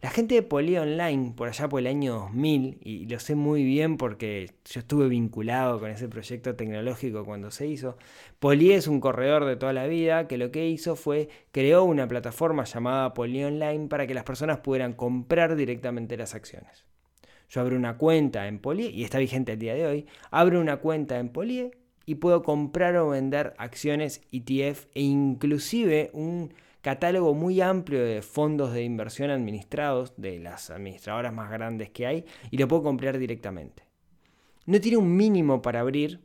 La 0.00 0.10
gente 0.10 0.36
de 0.36 0.42
Poli 0.42 0.78
Online, 0.78 1.32
por 1.34 1.48
allá 1.48 1.68
por 1.68 1.80
el 1.80 1.88
año 1.88 2.14
2000, 2.14 2.78
y 2.84 3.06
lo 3.06 3.18
sé 3.18 3.34
muy 3.34 3.64
bien 3.64 3.96
porque 3.96 4.52
yo 4.64 4.78
estuve 4.78 5.08
vinculado 5.08 5.80
con 5.80 5.90
ese 5.90 6.08
proyecto 6.08 6.54
tecnológico 6.54 7.24
cuando 7.24 7.50
se 7.50 7.66
hizo, 7.66 7.96
Poli 8.38 8.72
es 8.72 8.86
un 8.86 9.00
corredor 9.00 9.44
de 9.44 9.56
toda 9.56 9.72
la 9.72 9.88
vida 9.88 10.28
que 10.28 10.38
lo 10.38 10.52
que 10.52 10.68
hizo 10.68 10.94
fue 10.94 11.28
creó 11.50 11.82
una 11.82 12.06
plataforma 12.06 12.62
llamada 12.62 13.12
Poli 13.12 13.42
Online 13.42 13.88
para 13.88 14.06
que 14.06 14.14
las 14.14 14.22
personas 14.22 14.58
pudieran 14.58 14.92
comprar 14.92 15.56
directamente 15.56 16.16
las 16.16 16.36
acciones. 16.36 16.84
Yo 17.48 17.60
abro 17.60 17.74
una 17.74 17.96
cuenta 17.96 18.46
en 18.46 18.60
Poli 18.60 18.86
y 18.86 19.02
está 19.02 19.18
vigente 19.18 19.54
el 19.54 19.58
día 19.58 19.74
de 19.74 19.86
hoy, 19.86 20.06
abro 20.30 20.60
una 20.60 20.76
cuenta 20.76 21.18
en 21.18 21.30
Poli 21.30 21.72
y 22.06 22.14
puedo 22.14 22.44
comprar 22.44 22.94
o 22.98 23.08
vender 23.08 23.54
acciones 23.58 24.22
ETF 24.30 24.86
e 24.94 25.02
inclusive 25.02 26.10
un 26.12 26.54
catálogo 26.80 27.34
muy 27.34 27.60
amplio 27.60 28.04
de 28.04 28.22
fondos 28.22 28.72
de 28.72 28.82
inversión 28.82 29.30
administrados 29.30 30.14
de 30.16 30.38
las 30.38 30.70
administradoras 30.70 31.32
más 31.32 31.50
grandes 31.50 31.90
que 31.90 32.06
hay 32.06 32.24
y 32.50 32.58
lo 32.58 32.68
puedo 32.68 32.82
comprar 32.82 33.18
directamente. 33.18 33.84
No 34.66 34.80
tiene 34.80 34.98
un 34.98 35.16
mínimo 35.16 35.62
para 35.62 35.80
abrir, 35.80 36.20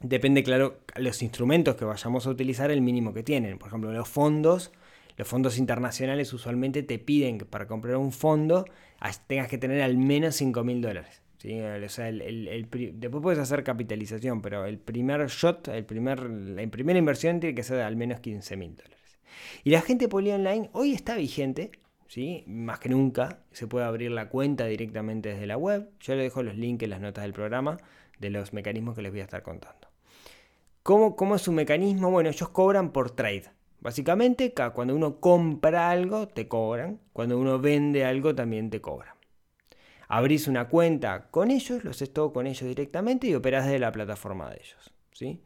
depende 0.00 0.42
claro 0.42 0.80
los 0.96 1.22
instrumentos 1.22 1.76
que 1.76 1.84
vayamos 1.84 2.26
a 2.26 2.30
utilizar 2.30 2.70
el 2.70 2.80
mínimo 2.80 3.12
que 3.12 3.22
tienen. 3.22 3.58
Por 3.58 3.68
ejemplo, 3.68 3.92
los 3.92 4.08
fondos, 4.08 4.72
los 5.16 5.26
fondos 5.26 5.58
internacionales 5.58 6.32
usualmente 6.32 6.82
te 6.82 6.98
piden 6.98 7.38
que 7.38 7.44
para 7.44 7.66
comprar 7.66 7.96
un 7.96 8.12
fondo 8.12 8.66
tengas 9.26 9.48
que 9.48 9.58
tener 9.58 9.82
al 9.82 9.96
menos 9.96 10.36
5 10.36 10.64
mil 10.64 10.80
dólares. 10.80 11.22
después 11.42 13.22
puedes 13.22 13.38
hacer 13.38 13.62
capitalización, 13.64 14.40
pero 14.42 14.64
el 14.64 14.78
primer 14.78 15.26
shot, 15.26 15.68
el 15.68 15.84
primer, 15.84 16.20
la 16.22 16.66
primera 16.68 16.98
inversión 16.98 17.40
tiene 17.40 17.54
que 17.54 17.62
ser 17.62 17.76
de 17.76 17.82
al 17.82 17.96
menos 17.96 18.20
15 18.20 18.56
mil 18.56 18.74
dólares. 18.76 19.05
Y 19.64 19.70
la 19.70 19.80
gente 19.80 20.08
Poli 20.08 20.30
Online 20.30 20.70
hoy 20.72 20.92
está 20.92 21.16
vigente, 21.16 21.70
¿sí? 22.08 22.44
más 22.46 22.78
que 22.78 22.88
nunca. 22.88 23.40
Se 23.52 23.66
puede 23.66 23.84
abrir 23.84 24.10
la 24.10 24.28
cuenta 24.28 24.66
directamente 24.66 25.30
desde 25.30 25.46
la 25.46 25.56
web. 25.56 25.88
Yo 26.00 26.14
les 26.14 26.24
dejo 26.24 26.42
los 26.42 26.56
links 26.56 26.84
en 26.84 26.90
las 26.90 27.00
notas 27.00 27.24
del 27.24 27.32
programa 27.32 27.78
de 28.18 28.30
los 28.30 28.52
mecanismos 28.52 28.94
que 28.94 29.02
les 29.02 29.12
voy 29.12 29.20
a 29.20 29.24
estar 29.24 29.42
contando. 29.42 29.88
¿Cómo, 30.82 31.16
cómo 31.16 31.34
es 31.36 31.42
su 31.42 31.52
mecanismo? 31.52 32.10
Bueno, 32.10 32.30
ellos 32.30 32.48
cobran 32.50 32.92
por 32.92 33.10
trade. 33.10 33.50
Básicamente, 33.80 34.54
cuando 34.74 34.94
uno 34.94 35.20
compra 35.20 35.90
algo, 35.90 36.28
te 36.28 36.48
cobran. 36.48 37.00
Cuando 37.12 37.38
uno 37.38 37.58
vende 37.58 38.04
algo, 38.04 38.34
también 38.34 38.70
te 38.70 38.80
cobran. 38.80 39.14
Abrís 40.08 40.46
una 40.46 40.68
cuenta 40.68 41.28
con 41.30 41.50
ellos, 41.50 41.82
lo 41.82 41.90
haces 41.90 42.12
todo 42.12 42.32
con 42.32 42.46
ellos 42.46 42.68
directamente 42.68 43.26
y 43.26 43.34
operás 43.34 43.64
desde 43.64 43.80
la 43.80 43.92
plataforma 43.92 44.48
de 44.50 44.56
ellos. 44.56 44.92
¿sí? 45.12 45.40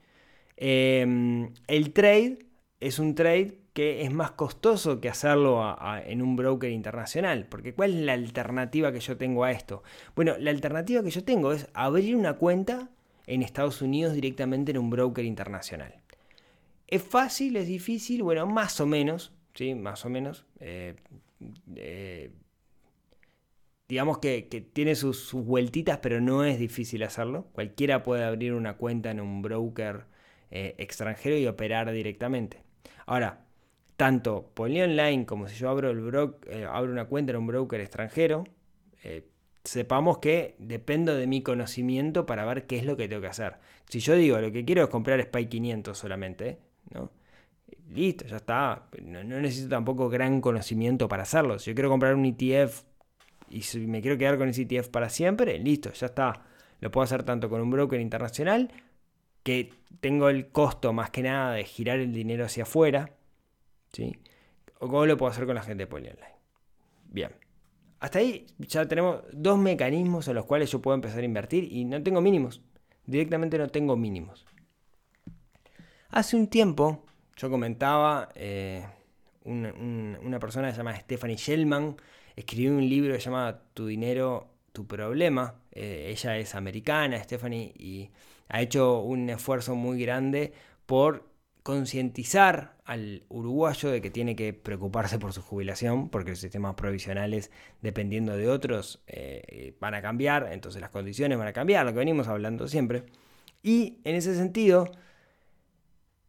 Em, 0.56 1.52
el 1.66 1.92
trade 1.92 2.38
es 2.80 2.99
un 2.99 3.14
trade 3.14 3.58
que 3.72 4.02
es 4.02 4.12
más 4.12 4.32
costoso 4.32 5.00
que 5.00 5.08
hacerlo 5.08 5.76
en 6.04 6.22
un 6.22 6.37
broker 6.37 6.70
internacional. 6.70 7.46
Porque 7.49 7.75
¿cuál 7.75 7.94
es 7.94 8.00
la 8.02 8.14
alternativa 8.14 8.92
que 8.92 9.00
yo 9.00 9.16
tengo 9.16 9.44
a 9.44 9.52
esto? 9.52 9.82
Bueno, 10.16 10.37
la 10.38 10.50
alternativa 10.50 11.02
que 11.02 11.10
yo 11.10 11.25
tengo 11.25 11.52
es 11.52 11.68
abrir 11.75 12.16
una 12.16 12.34
cuenta 12.34 12.90
en 13.26 13.42
Estados 13.42 13.80
Unidos 13.82 14.14
directamente 14.14 14.72
en 14.72 14.78
un 14.78 14.90
broker 14.90 15.25
internacional. 15.25 15.94
¿Es 16.88 17.02
fácil? 17.02 17.56
¿Es 17.56 17.68
difícil? 17.68 18.22
Bueno, 18.22 18.46
más 18.46 18.80
o 18.80 18.87
menos, 18.87 19.32
¿sí? 19.54 19.75
Más 19.75 20.04
o 20.04 20.10
menos. 20.10 20.44
Eh, 20.58 20.96
eh, 21.76 22.32
digamos 23.88 24.18
que, 24.18 24.42
tiene 24.72 24.96
sus, 24.96 25.32
vueltitas, 25.32 25.99
pero 25.99 26.20
no 26.20 26.44
es 26.44 26.58
difícil 26.58 27.04
hacerlo. 27.04 27.46
Cualquiera 27.52 28.02
puede 28.02 28.25
abrir 28.25 28.54
una 28.54 28.76
cuenta 28.76 29.10
en 29.10 29.20
un 29.20 29.42
broker 29.42 30.06
eh, 30.50 30.75
extranjero 30.78 31.37
y 31.37 31.46
operar 31.46 31.92
directamente. 31.92 32.69
Ahora, 33.06 33.40
tanto 33.96 34.50
Poli 34.54 34.80
Online 34.80 35.26
como 35.26 35.49
si 35.49 35.56
yo 35.56 35.68
abro, 35.68 35.90
el 35.90 36.32
eh, 36.49 36.66
abro 36.70 36.92
una 36.92 37.06
cuenta 37.06 37.32
en 37.32 37.38
un 37.38 37.46
broker 37.46 37.80
extranjero, 37.80 38.44
eh, 39.02 39.26
sepamos 39.64 40.18
que 40.18 40.56
dependo 40.58 41.14
de 41.14 41.26
mi 41.26 41.42
conocimiento 41.42 42.26
para 42.26 42.44
ver 42.44 42.66
qué 42.66 42.78
es 42.78 42.84
lo 42.84 42.96
que 42.96 43.08
tengo 43.08 43.22
que 43.22 43.28
hacer. 43.28 43.56
Si 43.88 44.00
yo 44.00 44.14
digo 44.14 44.38
lo 44.38 44.52
que 44.52 44.64
quiero 44.64 44.82
es 44.82 44.88
comprar 44.88 45.20
SPY 45.20 45.46
500 45.46 45.99
solamente, 45.99 46.58
¿no? 46.94 47.10
listo, 47.94 48.25
ya 48.26 48.37
está. 48.37 48.88
No, 49.02 49.22
necesito 49.22 49.68
tampoco 49.68 50.08
gran 50.08 50.40
conocimiento 50.40 51.08
para 51.08 51.25
hacerlo. 51.25 51.58
Si 51.58 51.70
yo 51.70 51.75
quiero 51.75 51.90
comprar 51.90 52.14
un 52.14 52.25
ETF 52.25 52.82
y 53.50 53.62
si 53.62 53.87
me 53.87 54.00
quiero 54.00 54.16
quedar 54.16 54.38
con 54.38 54.49
ese 54.49 54.62
ETF 54.62 54.88
para 54.88 55.08
siempre, 55.08 55.58
listo, 55.58 55.92
ya 55.92 56.06
está. 56.06 56.42
Lo 56.80 56.90
puedo 56.90 57.04
hacer 57.04 57.22
tanto 57.25 57.50
con 57.50 57.60
un 57.60 57.71
broker 57.71 58.00
internacional, 58.00 58.71
que 59.42 59.72
tengo 60.00 60.28
el 60.28 60.48
costo 60.48 60.92
más 60.92 61.10
que 61.10 61.22
nada 61.22 61.54
de 61.54 61.64
girar 61.64 61.98
el 61.98 62.12
dinero 62.12 62.44
hacia 62.44 62.62
afuera, 62.64 63.14
¿sí? 63.92 64.18
O 64.78 64.88
cómo 64.88 65.06
lo 65.06 65.16
puedo 65.16 65.30
hacer 65.30 65.46
con 65.46 65.54
la 65.54 65.62
gente 65.62 65.84
de 65.84 65.86
Poly 65.86 66.08
Online. 66.08 66.34
Bien. 67.04 67.30
Hasta 67.98 68.18
ahí 68.18 68.46
ya 68.58 68.86
tenemos 68.86 69.22
dos 69.32 69.58
mecanismos 69.58 70.26
en 70.28 70.34
los 70.34 70.46
cuales 70.46 70.70
yo 70.70 70.80
puedo 70.80 70.94
empezar 70.94 71.20
a 71.20 71.24
invertir 71.24 71.70
y 71.70 71.84
no 71.84 72.02
tengo 72.02 72.20
mínimos. 72.20 72.62
Directamente 73.04 73.58
no 73.58 73.68
tengo 73.68 73.96
mínimos. 73.96 74.46
Hace 76.08 76.36
un 76.36 76.48
tiempo 76.48 77.04
yo 77.36 77.50
comentaba, 77.50 78.30
eh, 78.34 78.86
una, 79.44 80.38
persona 80.38 80.68
que 80.68 80.72
se 80.72 80.78
llama 80.78 80.96
Stephanie 80.96 81.36
Shellman 81.36 81.96
escribió 82.36 82.72
un 82.72 82.88
libro 82.88 83.14
que 83.14 83.20
se 83.20 83.26
llama 83.26 83.62
Tu 83.74 83.86
dinero, 83.86 84.48
tu 84.72 84.86
problema. 84.86 85.54
Eh, 85.72 86.08
ella 86.10 86.36
es 86.36 86.54
americana, 86.54 87.22
Stephanie, 87.22 87.72
y 87.78 88.10
ha 88.50 88.60
hecho 88.60 89.00
un 89.00 89.30
esfuerzo 89.30 89.75
muy 89.76 90.02
grande 90.02 90.52
por 90.86 91.30
concientizar 91.63 92.76
al 92.84 93.23
uruguayo 93.28 93.91
de 93.91 94.00
que 94.00 94.10
tiene 94.10 94.34
que 94.34 94.52
preocuparse 94.52 95.19
por 95.19 95.32
su 95.32 95.43
jubilación, 95.43 96.08
porque 96.08 96.30
los 96.30 96.41
sistemas 96.41 96.75
provisionales, 96.75 97.50
dependiendo 97.80 98.36
de 98.36 98.49
otros, 98.49 99.02
eh, 99.06 99.76
van 99.80 99.95
a 99.95 100.02
cambiar, 100.02 100.49
entonces 100.52 100.80
las 100.80 100.91
condiciones 100.91 101.39
van 101.39 101.49
a 101.49 101.52
cambiar, 101.52 101.86
lo 101.86 101.93
que 101.93 101.99
venimos 101.99 102.26
hablando 102.28 102.67
siempre. 102.67 103.04
Y 103.63 104.00
en 104.04 104.17
ese 104.17 104.34
sentido, 104.34 104.91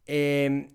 em, 0.05 0.69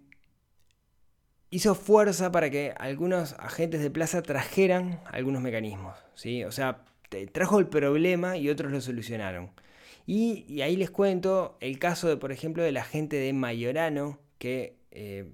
hizo 1.50 1.74
fuerza 1.74 2.32
para 2.32 2.50
que 2.50 2.74
algunos 2.76 3.34
agentes 3.34 3.80
de 3.82 3.90
plaza 3.90 4.22
trajeran 4.22 5.00
algunos 5.12 5.42
mecanismos, 5.42 5.96
¿sí? 6.14 6.44
O 6.44 6.50
sea, 6.50 6.84
trajo 7.32 7.60
el 7.60 7.68
problema 7.68 8.36
y 8.36 8.48
otros 8.50 8.72
lo 8.72 8.80
solucionaron. 8.80 9.50
Y, 10.06 10.60
ahí 10.62 10.76
les 10.76 10.90
cuento 10.90 11.56
el 11.60 11.78
caso 11.78 12.08
de, 12.08 12.16
por 12.16 12.32
ejemplo, 12.32 12.62
de 12.62 12.72
la 12.72 12.84
gente 12.84 13.16
de 13.16 13.32
Mayorano, 13.32 14.20
que 14.38 14.76
eh, 14.92 15.28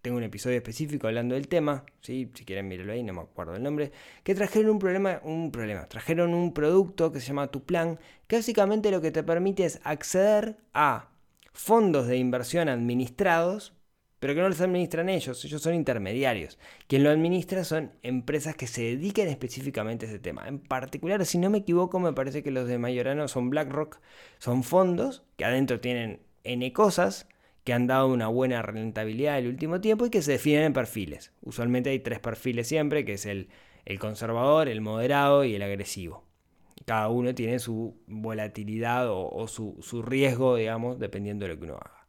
tengo 0.00 0.16
un 0.16 0.22
episodio 0.24 0.56
específico 0.56 1.06
hablando 1.06 1.34
del 1.34 1.46
tema, 1.46 1.84
¿sí? 2.00 2.30
si 2.34 2.44
quieren 2.44 2.68
mirarlo 2.68 2.92
ahí, 2.92 3.02
no 3.02 3.12
me 3.12 3.20
acuerdo 3.20 3.54
el 3.54 3.62
nombre, 3.62 3.92
que 4.24 4.34
trajeron 4.34 4.70
un 4.70 4.78
problema, 4.78 5.20
un 5.22 5.52
problema, 5.52 5.86
trajeron 5.88 6.34
un 6.34 6.54
producto 6.54 7.12
que 7.12 7.20
se 7.20 7.28
llama 7.28 7.50
Tu 7.50 7.64
Plan, 7.64 8.00
que 8.26 8.36
básicamente 8.36 8.90
lo 8.90 9.00
que 9.00 9.12
te 9.12 9.22
permite 9.22 9.64
es 9.64 9.80
acceder 9.84 10.56
a 10.74 11.10
fondos 11.52 12.08
de 12.08 12.16
inversión 12.16 12.68
administrados, 12.68 13.74
pero 14.22 14.36
que 14.36 14.40
no 14.40 14.48
los 14.48 14.60
administran 14.60 15.08
ellos, 15.08 15.44
ellos 15.44 15.60
son 15.60 15.74
intermediarios. 15.74 16.56
Quien 16.86 17.02
lo 17.02 17.10
administra 17.10 17.64
son 17.64 17.90
empresas 18.04 18.54
que 18.54 18.68
se 18.68 18.82
dediquen 18.82 19.26
específicamente 19.26 20.06
a 20.06 20.10
ese 20.10 20.20
tema. 20.20 20.46
En 20.46 20.60
particular, 20.60 21.26
si 21.26 21.38
no 21.38 21.50
me 21.50 21.58
equivoco, 21.58 21.98
me 21.98 22.12
parece 22.12 22.44
que 22.44 22.52
los 22.52 22.68
de 22.68 22.78
Mayorano 22.78 23.26
son 23.26 23.50
BlackRock, 23.50 23.98
son 24.38 24.62
fondos 24.62 25.24
que 25.36 25.44
adentro 25.44 25.80
tienen 25.80 26.20
N 26.44 26.72
cosas, 26.72 27.26
que 27.64 27.72
han 27.72 27.88
dado 27.88 28.06
una 28.06 28.28
buena 28.28 28.62
rentabilidad 28.62 29.40
el 29.40 29.48
último 29.48 29.80
tiempo 29.80 30.06
y 30.06 30.10
que 30.10 30.22
se 30.22 30.30
definen 30.30 30.62
en 30.66 30.72
perfiles. 30.72 31.32
Usualmente 31.40 31.90
hay 31.90 31.98
tres 31.98 32.20
perfiles 32.20 32.68
siempre, 32.68 33.04
que 33.04 33.14
es 33.14 33.26
el, 33.26 33.48
conservador, 33.98 34.68
el 34.68 34.82
moderado 34.82 35.44
y 35.44 35.56
el 35.56 35.62
agresivo. 35.62 36.22
Cada 36.86 37.08
uno 37.08 37.34
tiene 37.34 37.58
su 37.58 37.96
volatilidad 38.06 39.08
o, 39.10 39.48
su, 39.48 40.02
riesgo, 40.06 40.54
digamos, 40.54 41.00
dependiendo 41.00 41.44
de 41.44 41.54
lo 41.54 41.58
que 41.58 41.64
uno 41.64 41.74
haga. 41.74 42.01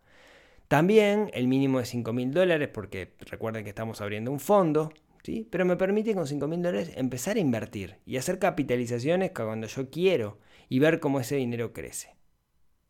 También 0.74 1.30
el 1.36 1.48
mínimo 1.48 1.78
de 1.78 1.86
5 1.86 2.14
mil 2.14 2.34
dólares, 2.34 2.68
porque 2.74 3.14
recuerden 3.20 3.64
que 3.64 3.70
estamos 3.70 4.02
abriendo 4.02 4.32
un 4.32 4.40
fondo, 4.40 4.92
¿sí? 5.22 5.48
pero 5.52 5.66
me 5.66 5.76
permite 5.76 6.16
con 6.16 6.26
5 6.26 6.48
mil 6.48 6.64
dólares 6.64 6.94
empezar 6.96 7.38
a 7.38 7.40
invertir 7.40 7.98
y 8.08 8.18
hacer 8.18 8.40
capitalizaciones 8.40 9.34
cuando 9.36 9.68
yo 9.68 9.92
quiero 9.92 10.40
y 10.70 10.80
ver 10.80 11.00
cómo 11.00 11.20
ese 11.20 11.36
dinero 11.36 11.74
crece 11.74 12.16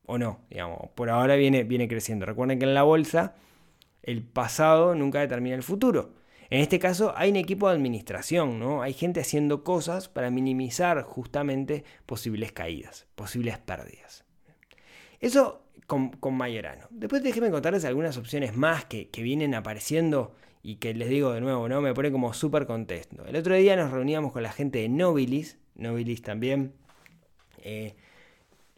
o 0.06 0.17
no, 0.17 0.46
digamos, 0.50 0.91
por 0.96 1.10
ahora 1.10 1.36
viene, 1.36 1.65
viene 1.65 1.89
creciendo. 1.89 2.26
Recuerden 2.26 2.58
que 2.58 2.63
en 2.63 2.74
la 2.74 2.84
bolsa 2.84 3.36
el 4.02 4.24
pasado 4.24 4.96
nunca 4.96 5.19
determina 5.19 5.58
el 5.58 5.63
futuro. 5.63 6.13
En 6.50 6.62
este 6.62 6.80
caso 6.80 7.13
hay 7.17 7.32
un 7.32 7.36
equipo 7.36 7.67
de 7.67 7.76
administración, 7.76 8.62
¿no? 8.62 8.82
Hay 8.82 8.93
gente 8.93 9.19
haciendo 9.19 9.65
cosas 9.65 10.08
para 10.08 10.32
minimizar 10.32 11.02
justamente 11.02 11.84
posibles 12.06 12.54
caídas, 12.54 13.08
posibles 13.15 13.58
pérdidas. 13.58 14.24
Eso 15.19 15.62
con, 15.88 16.12
Mayorano. 16.36 16.88
Después 16.89 17.24
déjenme 17.24 17.52
contarles 17.52 17.86
algunas 17.86 18.17
opciones 18.17 18.56
más 18.56 18.86
que, 18.86 19.10
vienen 19.17 19.56
apareciendo 19.56 20.36
y 20.62 20.76
que 20.76 20.93
les 20.93 21.10
digo 21.10 21.34
de 21.34 21.41
nuevo, 21.41 21.67
¿no? 21.67 21.82
Me 21.82 21.93
pone 21.93 22.12
como 22.12 22.34
súper 22.34 22.65
contexto. 22.65 23.26
El 23.26 23.36
otro 23.36 23.56
día 23.56 23.76
nos 23.76 23.91
reuníamos 23.91 24.32
con 24.32 24.43
la 24.43 24.52
gente 24.52 24.80
de 24.80 24.89
Nobilis, 24.89 25.58
Nobilis 25.76 26.22
también, 26.22 26.74
eh, 27.63 27.96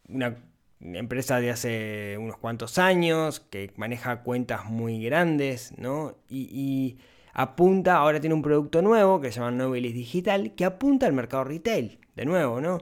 una 0.07 0.35
empresa 0.79 1.39
de 1.39 1.51
hace 1.51 2.17
unos 2.19 2.37
cuantos 2.37 2.77
años, 2.77 3.39
que 3.39 3.71
maneja 3.75 4.23
cuentas 4.23 4.65
muy 4.65 5.03
grandes, 5.03 5.73
¿no? 5.77 6.15
Y, 6.29 6.97
apunta, 7.33 7.97
ahora 7.97 8.19
tiene 8.19 8.33
un 8.33 8.41
producto 8.41 8.81
nuevo 8.81 9.19
que 9.19 9.31
se 9.31 9.39
llama 9.39 9.51
Nobilis 9.51 9.93
Digital, 9.93 10.53
que 10.55 10.65
apunta 10.65 11.05
al 11.05 11.13
mercado 11.13 11.43
retail, 11.43 11.99
de 12.15 12.25
nuevo, 12.25 12.61
¿no? 12.61 12.79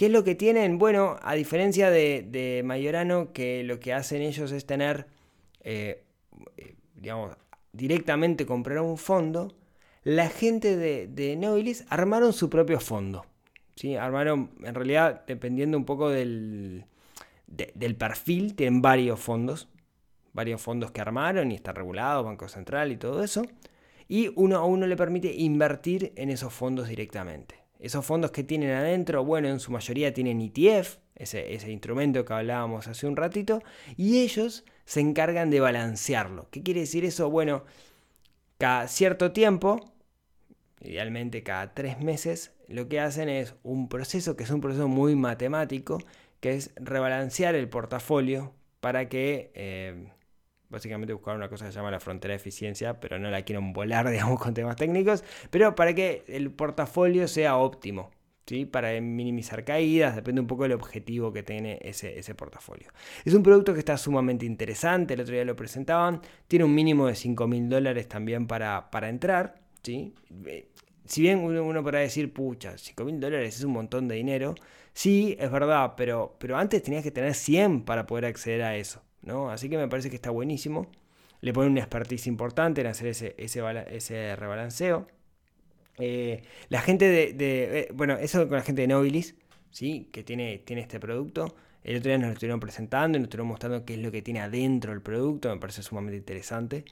¿Qué 0.00 0.06
es 0.06 0.12
lo 0.12 0.24
que 0.24 0.34
tienen? 0.34 0.78
Bueno, 0.78 1.18
a 1.20 1.34
diferencia 1.34 1.90
de, 1.90 2.26
de 2.26 2.62
Mayorano, 2.64 3.34
que 3.34 3.62
lo 3.64 3.80
que 3.80 3.92
hacen 3.92 4.22
ellos 4.22 4.50
es 4.50 4.64
tener, 4.64 5.08
eh, 5.62 6.04
eh, 6.56 6.74
digamos, 6.94 7.36
directamente 7.74 8.46
comprar 8.46 8.80
un 8.80 8.96
fondo, 8.96 9.52
la 10.02 10.30
gente 10.30 10.78
de, 10.78 11.06
de 11.06 11.36
Nobilis 11.36 11.84
armaron 11.90 12.32
su 12.32 12.48
propio 12.48 12.80
fondo. 12.80 13.26
¿sí? 13.76 13.94
Armaron, 13.94 14.52
en 14.64 14.74
realidad, 14.74 15.22
dependiendo 15.26 15.76
un 15.76 15.84
poco 15.84 16.08
del, 16.08 16.86
de- 17.46 17.70
del 17.74 17.94
perfil, 17.94 18.54
tienen 18.54 18.80
varios 18.80 19.20
fondos, 19.20 19.68
varios 20.32 20.62
fondos 20.62 20.92
que 20.92 21.02
armaron 21.02 21.52
y 21.52 21.56
está 21.56 21.72
regulado, 21.74 22.24
Banco 22.24 22.48
Central 22.48 22.90
y 22.90 22.96
todo 22.96 23.22
eso. 23.22 23.42
Y 24.08 24.32
uno 24.34 24.56
a 24.56 24.64
uno 24.64 24.86
le 24.86 24.96
permite 24.96 25.30
invertir 25.34 26.14
en 26.16 26.30
esos 26.30 26.54
fondos 26.54 26.88
directamente. 26.88 27.59
Esos 27.80 28.04
fondos 28.04 28.30
que 28.30 28.44
tienen 28.44 28.70
adentro, 28.70 29.24
bueno, 29.24 29.48
en 29.48 29.58
su 29.58 29.72
mayoría 29.72 30.12
tienen 30.12 30.40
ETF, 30.40 30.98
ese, 31.14 31.54
ese 31.54 31.70
instrumento 31.70 32.24
que 32.24 32.32
hablábamos 32.32 32.86
hace 32.88 33.06
un 33.06 33.16
ratito, 33.16 33.62
y 33.96 34.20
ellos 34.20 34.64
se 34.84 35.00
encargan 35.00 35.50
de 35.50 35.60
balancearlo. 35.60 36.48
¿Qué 36.50 36.62
quiere 36.62 36.80
decir 36.80 37.04
eso? 37.04 37.30
Bueno, 37.30 37.64
cada 38.58 38.88
cierto 38.88 39.32
tiempo, 39.32 39.92
idealmente 40.80 41.42
cada 41.42 41.74
tres 41.74 42.00
meses, 42.00 42.52
lo 42.68 42.88
que 42.88 43.00
hacen 43.00 43.28
es 43.28 43.54
un 43.62 43.88
proceso 43.88 44.36
que 44.36 44.44
es 44.44 44.50
un 44.50 44.60
proceso 44.60 44.88
muy 44.88 45.16
matemático, 45.16 45.98
que 46.40 46.54
es 46.54 46.72
rebalancear 46.76 47.54
el 47.54 47.68
portafolio 47.68 48.54
para 48.80 49.08
que, 49.08 49.50
eh, 49.54 50.08
básicamente 50.70 51.12
buscar 51.12 51.36
una 51.36 51.48
cosa 51.48 51.66
que 51.66 51.72
se 51.72 51.78
llama 51.78 51.90
la 51.90 52.00
frontera 52.00 52.32
de 52.32 52.36
eficiencia, 52.36 53.00
pero 53.00 53.18
no 53.18 53.30
la 53.30 53.42
quiero 53.42 53.60
volar, 53.60 54.08
digamos, 54.10 54.40
con 54.40 54.54
temas 54.54 54.76
técnicos, 54.76 55.24
pero 55.50 55.74
para 55.74 55.94
que 55.94 56.24
el 56.28 56.50
portafolio 56.50 57.28
sea 57.28 57.56
óptimo. 57.56 58.10
¿Sí? 58.46 58.64
Para 58.64 59.00
minimizar 59.00 59.64
caídas, 59.64 60.16
depende 60.16 60.40
un 60.40 60.48
poco 60.48 60.64
del 60.64 60.72
objetivo 60.72 61.32
que 61.32 61.44
tiene 61.44 61.78
ese, 61.82 62.18
ese 62.18 62.34
portafolio. 62.34 62.88
Es 63.24 63.32
un 63.32 63.44
producto 63.44 63.72
que 63.72 63.78
está 63.78 63.96
sumamente 63.96 64.44
interesante, 64.44 65.14
el 65.14 65.20
otro 65.20 65.34
día 65.34 65.44
lo 65.44 65.54
presentaban, 65.54 66.20
tiene 66.48 66.64
un 66.64 66.74
mínimo 66.74 67.06
de 67.06 67.14
5 67.14 67.46
mil 67.46 67.68
dólares 67.68 68.08
también 68.08 68.48
para, 68.48 68.90
para 68.90 69.08
entrar, 69.08 69.60
¿sí? 69.84 70.14
Eh, 70.46 70.68
si 71.04 71.22
bien 71.22 71.38
uno, 71.38 71.62
uno 71.62 71.82
podrá 71.84 72.00
decir, 72.00 72.32
pucha, 72.32 72.76
5 72.76 73.04
mil 73.04 73.20
dólares 73.20 73.56
es 73.56 73.62
un 73.62 73.72
montón 73.72 74.08
de 74.08 74.16
dinero, 74.16 74.56
sí, 74.94 75.36
es 75.38 75.50
verdad, 75.50 75.94
pero, 75.96 76.36
pero 76.40 76.56
antes 76.56 76.82
tenías 76.82 77.04
que 77.04 77.12
tener 77.12 77.34
100 77.34 77.84
para 77.84 78.06
poder 78.06 78.26
acceder 78.26 78.62
a 78.62 78.76
eso, 78.76 79.02
¿no? 79.22 79.50
Así 79.50 79.68
que 79.68 79.78
me 79.78 79.88
parece 79.88 80.10
que 80.10 80.16
está 80.16 80.30
buenísimo. 80.30 80.90
Le 81.40 81.52
ponen 81.52 81.72
una 81.72 81.80
expertise 81.80 82.26
importante 82.28 82.80
en 82.82 82.86
hacer 82.88 83.08
ese, 83.08 83.34
ese, 83.38 83.62
ese 83.90 84.36
rebalanceo. 84.36 85.06
Eh, 85.98 86.42
la 86.68 86.80
gente 86.82 87.06
de, 87.06 87.32
de- 87.34 87.80
eh, 87.80 87.88
bueno, 87.94 88.14
eso 88.16 88.48
con 88.48 88.56
la 88.58 88.62
gente 88.64 88.82
de 88.82 88.88
Nobilis, 88.88 89.34
¿sí? 89.70 90.08
Que 90.12 90.22
tiene, 90.24 90.58
tiene 90.58 90.82
este 90.82 91.00
producto. 91.00 91.54
El 91.84 91.96
otro 91.98 92.08
día 92.10 92.18
nos 92.18 92.28
lo 92.28 92.32
estuvieron 92.34 92.60
presentando 92.60 93.16
y 93.18 93.20
nos 93.20 93.26
estuvieron 93.28 93.48
mostrando 93.48 93.84
qué 93.84 93.94
es 93.94 94.00
lo 94.00 94.10
que 94.12 94.22
tiene 94.22 94.40
adentro 94.40 94.92
el 94.92 95.02
producto, 95.02 95.48
me 95.54 95.60
parece 95.60 95.82
sumamente 95.82 96.16
interesante. 96.18 96.84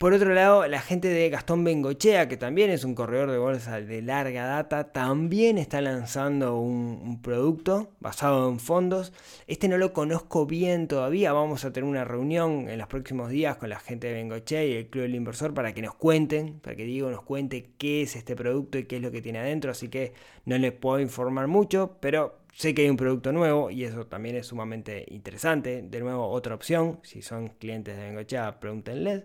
Por 0.00 0.14
otro 0.14 0.32
lado, 0.32 0.66
la 0.66 0.80
gente 0.80 1.08
de 1.08 1.28
Gastón 1.28 1.62
Bengochea, 1.62 2.26
que 2.26 2.38
también 2.38 2.70
es 2.70 2.84
un 2.84 2.94
corredor 2.94 3.30
de 3.30 3.36
bolsa 3.36 3.82
de 3.82 4.00
larga 4.00 4.46
data, 4.46 4.92
también 4.92 5.58
está 5.58 5.82
lanzando 5.82 6.56
un, 6.56 7.20
producto 7.20 7.90
basado 8.00 8.48
en 8.48 8.60
fondos. 8.60 9.12
Este 9.46 9.68
no 9.68 9.76
lo 9.76 9.92
conozco 9.92 10.46
bien 10.46 10.88
todavía. 10.88 11.34
Vamos 11.34 11.66
a 11.66 11.72
tener 11.74 11.86
una 11.86 12.04
reunión 12.04 12.70
en 12.70 12.78
los 12.78 12.88
próximos 12.88 13.28
días 13.28 13.58
con 13.58 13.68
la 13.68 13.78
gente 13.78 14.06
de 14.06 14.14
Bengochea 14.14 14.64
y 14.64 14.72
el 14.72 14.86
Club 14.88 15.02
del 15.02 15.16
Inversor 15.16 15.52
para 15.52 15.74
que 15.74 15.82
nos 15.82 15.96
cuenten, 15.96 16.60
para 16.60 16.74
que 16.74 16.84
Diego 16.84 17.10
nos 17.10 17.20
cuente 17.20 17.72
qué 17.76 18.00
es 18.00 18.16
este 18.16 18.34
producto 18.34 18.78
y 18.78 18.84
qué 18.84 18.96
es 18.96 19.02
lo 19.02 19.10
que 19.10 19.20
tiene 19.20 19.40
adentro. 19.40 19.70
Así 19.70 19.88
que 19.88 20.14
no 20.46 20.56
les 20.56 20.72
puedo 20.72 20.98
informar 20.98 21.46
mucho, 21.46 21.98
pero 22.00 22.38
sé 22.54 22.72
que 22.72 22.84
hay 22.84 22.88
un 22.88 22.96
producto 22.96 23.32
nuevo 23.32 23.70
y 23.70 23.84
eso 23.84 24.06
también 24.06 24.36
es 24.36 24.46
sumamente 24.46 25.04
interesante. 25.10 25.82
De 25.82 26.00
nuevo, 26.00 26.26
otra 26.30 26.54
opción. 26.54 27.00
Si 27.02 27.20
son 27.20 27.48
clientes 27.48 27.98
de 27.98 28.04
Bengochea, 28.04 28.60
pregúntenles. 28.60 29.24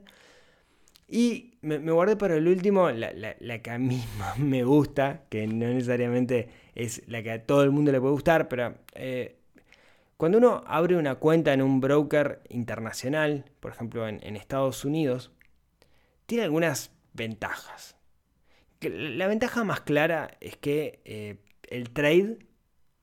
Y 1.15 1.53
me, 1.61 1.79
me 1.79 1.93
guardé 1.93 2.17
para 2.17 2.35
el 2.35 2.45
último 2.45 2.91
la, 2.91 3.13
la- 3.13 3.37
la 3.39 3.59
que 3.59 3.71
a 3.71 3.77
mí 3.77 4.03
más 4.19 4.37
me 4.37 4.65
gusta, 4.65 5.21
que 5.29 5.47
no 5.47 5.67
necesariamente 5.67 6.49
es 6.75 7.03
la 7.07 7.23
que 7.23 7.31
a 7.31 7.45
todo 7.45 7.63
el 7.63 7.71
mundo 7.71 7.93
le 7.93 8.01
puede 8.01 8.11
gustar, 8.11 8.49
pero 8.49 8.75
eh, 8.95 9.37
cuando 10.17 10.39
uno 10.39 10.63
abre 10.67 10.97
una 10.97 11.15
cuenta 11.15 11.53
en 11.53 11.61
un 11.61 11.79
broker 11.81 12.41
internacional, 12.49 13.45
por 13.61 13.71
ejemplo 13.71 14.07
en, 14.09 14.35
Estados 14.35 14.83
Unidos, 14.83 15.31
tiene 16.25 16.43
algunas 16.43 16.91
ventajas. 17.13 17.95
La 18.81 19.27
ventaja 19.27 19.63
más 19.63 19.81
clara 19.81 20.37
es 20.41 20.57
que 20.57 21.01
eh, 21.05 21.37
el 21.69 21.91
trade, 21.91 22.39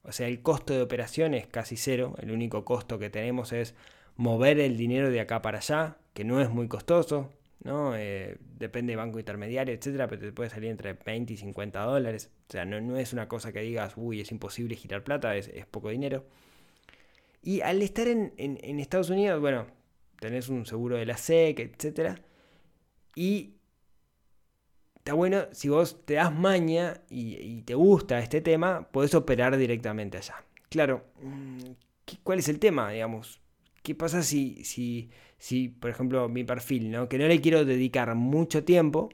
o 0.03 0.13
sea, 0.13 0.29
el 0.29 0.43
costo 0.43 0.75
de 0.75 0.83
operación 0.83 1.35
es 1.35 1.47
casi 1.47 1.77
cero. 1.77 2.15
El 2.21 2.31
único 2.31 2.65
costo 2.65 2.99
que 2.99 3.11
tenemos 3.11 3.53
es 3.53 3.75
mover 4.17 4.61
el 4.61 4.77
dinero 4.77 5.11
de 5.11 5.21
acá 5.21 5.43
para 5.43 5.59
allá, 5.59 5.97
que 6.15 6.25
no 6.25 6.41
es 6.41 6.51
muy 6.51 6.69
costoso. 6.69 7.31
¿No? 7.65 7.95
Eh, 7.97 8.37
depende 8.59 8.93
de 8.93 8.97
banco 8.97 9.19
intermediario, 9.19 9.75
etcétera, 9.75 10.09
pero 10.09 10.21
te 10.23 10.33
puede 10.33 10.51
salir 10.51 10.71
entre 10.71 10.95
20 10.95 11.33
y 11.35 11.37
50 11.37 11.81
dólares. 11.83 12.31
O 12.49 12.53
sea, 12.53 12.65
no, 12.65 12.81
no 12.81 12.97
es 12.97 13.13
una 13.13 13.29
cosa 13.29 13.53
que 13.53 13.61
digas, 13.61 13.95
uy, 13.97 14.21
es 14.21 14.31
imposible 14.33 14.77
girar 14.77 15.05
plata, 15.05 15.37
es, 15.37 15.49
es 15.49 15.67
poco 15.67 15.91
dinero. 15.91 16.25
Y 17.43 17.61
al 17.61 17.83
estar 17.83 18.07
en, 18.09 18.33
en- 18.37 18.79
Estados 18.81 19.11
Unidos, 19.11 19.41
bueno, 19.41 19.67
tenés 20.21 20.49
un 20.49 20.65
seguro 20.67 20.97
de 20.97 21.07
la 21.07 21.15
SEC, 21.15 21.61
etcétera. 21.61 22.21
Y 23.15 23.57
está 24.97 25.15
bueno, 25.15 25.47
si 25.53 25.69
vos 25.69 26.05
te 26.05 26.15
das 26.15 26.33
maña 26.33 27.03
y, 27.11 27.63
te 27.63 27.75
gusta 27.75 28.19
este 28.21 28.41
tema, 28.41 28.89
podés 28.91 29.15
operar 29.15 29.57
directamente 29.57 30.19
allá. 30.19 30.45
Claro, 30.69 31.05
mm, 31.21 31.59
¿qué- 32.05 32.19
¿cuál 32.23 32.39
es 32.39 32.49
el 32.49 32.59
tema, 32.59 32.91
digamos? 32.91 33.41
¿Qué 33.83 33.95
pasa 33.97 34.23
si, 34.23 34.65
si, 34.65 35.11
si, 35.43 35.69
por 35.71 35.91
ejemplo, 35.91 36.29
mi 36.29 36.45
perfil, 36.45 36.93
¿no? 36.93 37.09
Que 37.09 37.19
no 37.19 37.27
le 37.27 37.41
quiero 37.41 37.65
dedicar 37.65 38.15
mucho 38.15 38.63
tiempo, 38.63 39.09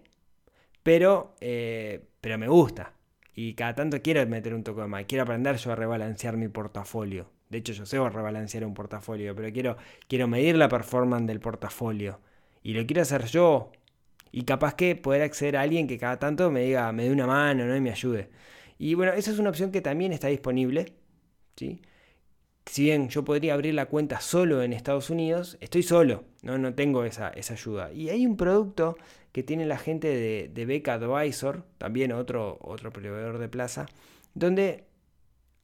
pero, 0.82 1.34
eh, 1.40 2.04
pero 2.20 2.36
me 2.36 2.48
gusta. 2.48 2.92
Y 3.34 3.54
cada 3.54 3.74
tanto 3.74 4.02
quiero 4.02 4.26
meter 4.26 4.52
un 4.52 4.62
toque 4.62 4.82
de 4.82 4.88
más. 4.88 5.06
Quiero 5.06 5.22
aprender 5.22 5.56
yo 5.56 5.72
a 5.72 5.74
rebalancear 5.74 6.36
mi 6.36 6.48
portafolio. 6.48 7.30
De 7.48 7.56
hecho, 7.56 7.72
yo 7.72 7.86
sé 7.86 7.96
rebalancear 8.10 8.66
un 8.66 8.74
portafolio, 8.74 9.34
pero 9.34 9.50
quiero, 9.50 9.78
quiero 10.06 10.28
medir 10.28 10.56
la 10.58 10.68
performance 10.68 11.26
del 11.26 11.40
portafolio. 11.40 12.20
Y 12.62 12.74
lo 12.74 12.84
quiero 12.84 13.00
hacer 13.00 13.24
yo. 13.24 13.72
Y 14.30 14.42
capaz 14.42 14.74
que 14.74 14.96
poder 14.96 15.22
acceder 15.22 15.56
a 15.56 15.62
alguien 15.62 15.86
que 15.86 15.96
cada 15.96 16.18
tanto 16.18 16.50
me 16.50 16.60
diga, 16.60 16.92
me 16.92 17.04
dé 17.04 17.10
una 17.10 17.26
mano, 17.26 17.64
¿no? 17.64 17.74
Y 17.74 17.80
me 17.80 17.90
ayude. 17.90 18.28
Y 18.76 18.92
bueno, 18.92 19.14
esa 19.14 19.30
es 19.30 19.38
una 19.38 19.48
opción 19.48 19.72
que 19.72 19.80
también 19.80 20.12
está 20.12 20.28
disponible. 20.28 20.92
¿sí? 21.56 21.80
Si 22.68 22.84
bien 22.84 23.08
yo 23.08 23.24
podría 23.24 23.54
abrir 23.54 23.74
la 23.74 23.86
cuenta 23.86 24.20
solo 24.20 24.62
en 24.62 24.72
Estados 24.72 25.10
Unidos, 25.10 25.56
estoy 25.60 25.82
solo, 25.82 26.24
no, 26.42 26.58
no 26.58 26.74
tengo 26.74 27.04
esa, 27.04 27.30
esa 27.30 27.54
ayuda. 27.54 27.92
Y 27.92 28.10
hay 28.10 28.26
un 28.26 28.36
producto 28.36 28.96
que 29.32 29.42
tiene 29.42 29.64
la 29.66 29.78
gente 29.78 30.08
de, 30.08 30.50
de 30.52 30.66
Beca 30.66 30.94
Advisor, 30.94 31.64
también 31.78 32.12
otro, 32.12 32.58
otro 32.60 32.92
proveedor 32.92 33.38
de 33.38 33.48
plaza, 33.48 33.86
donde 34.34 34.84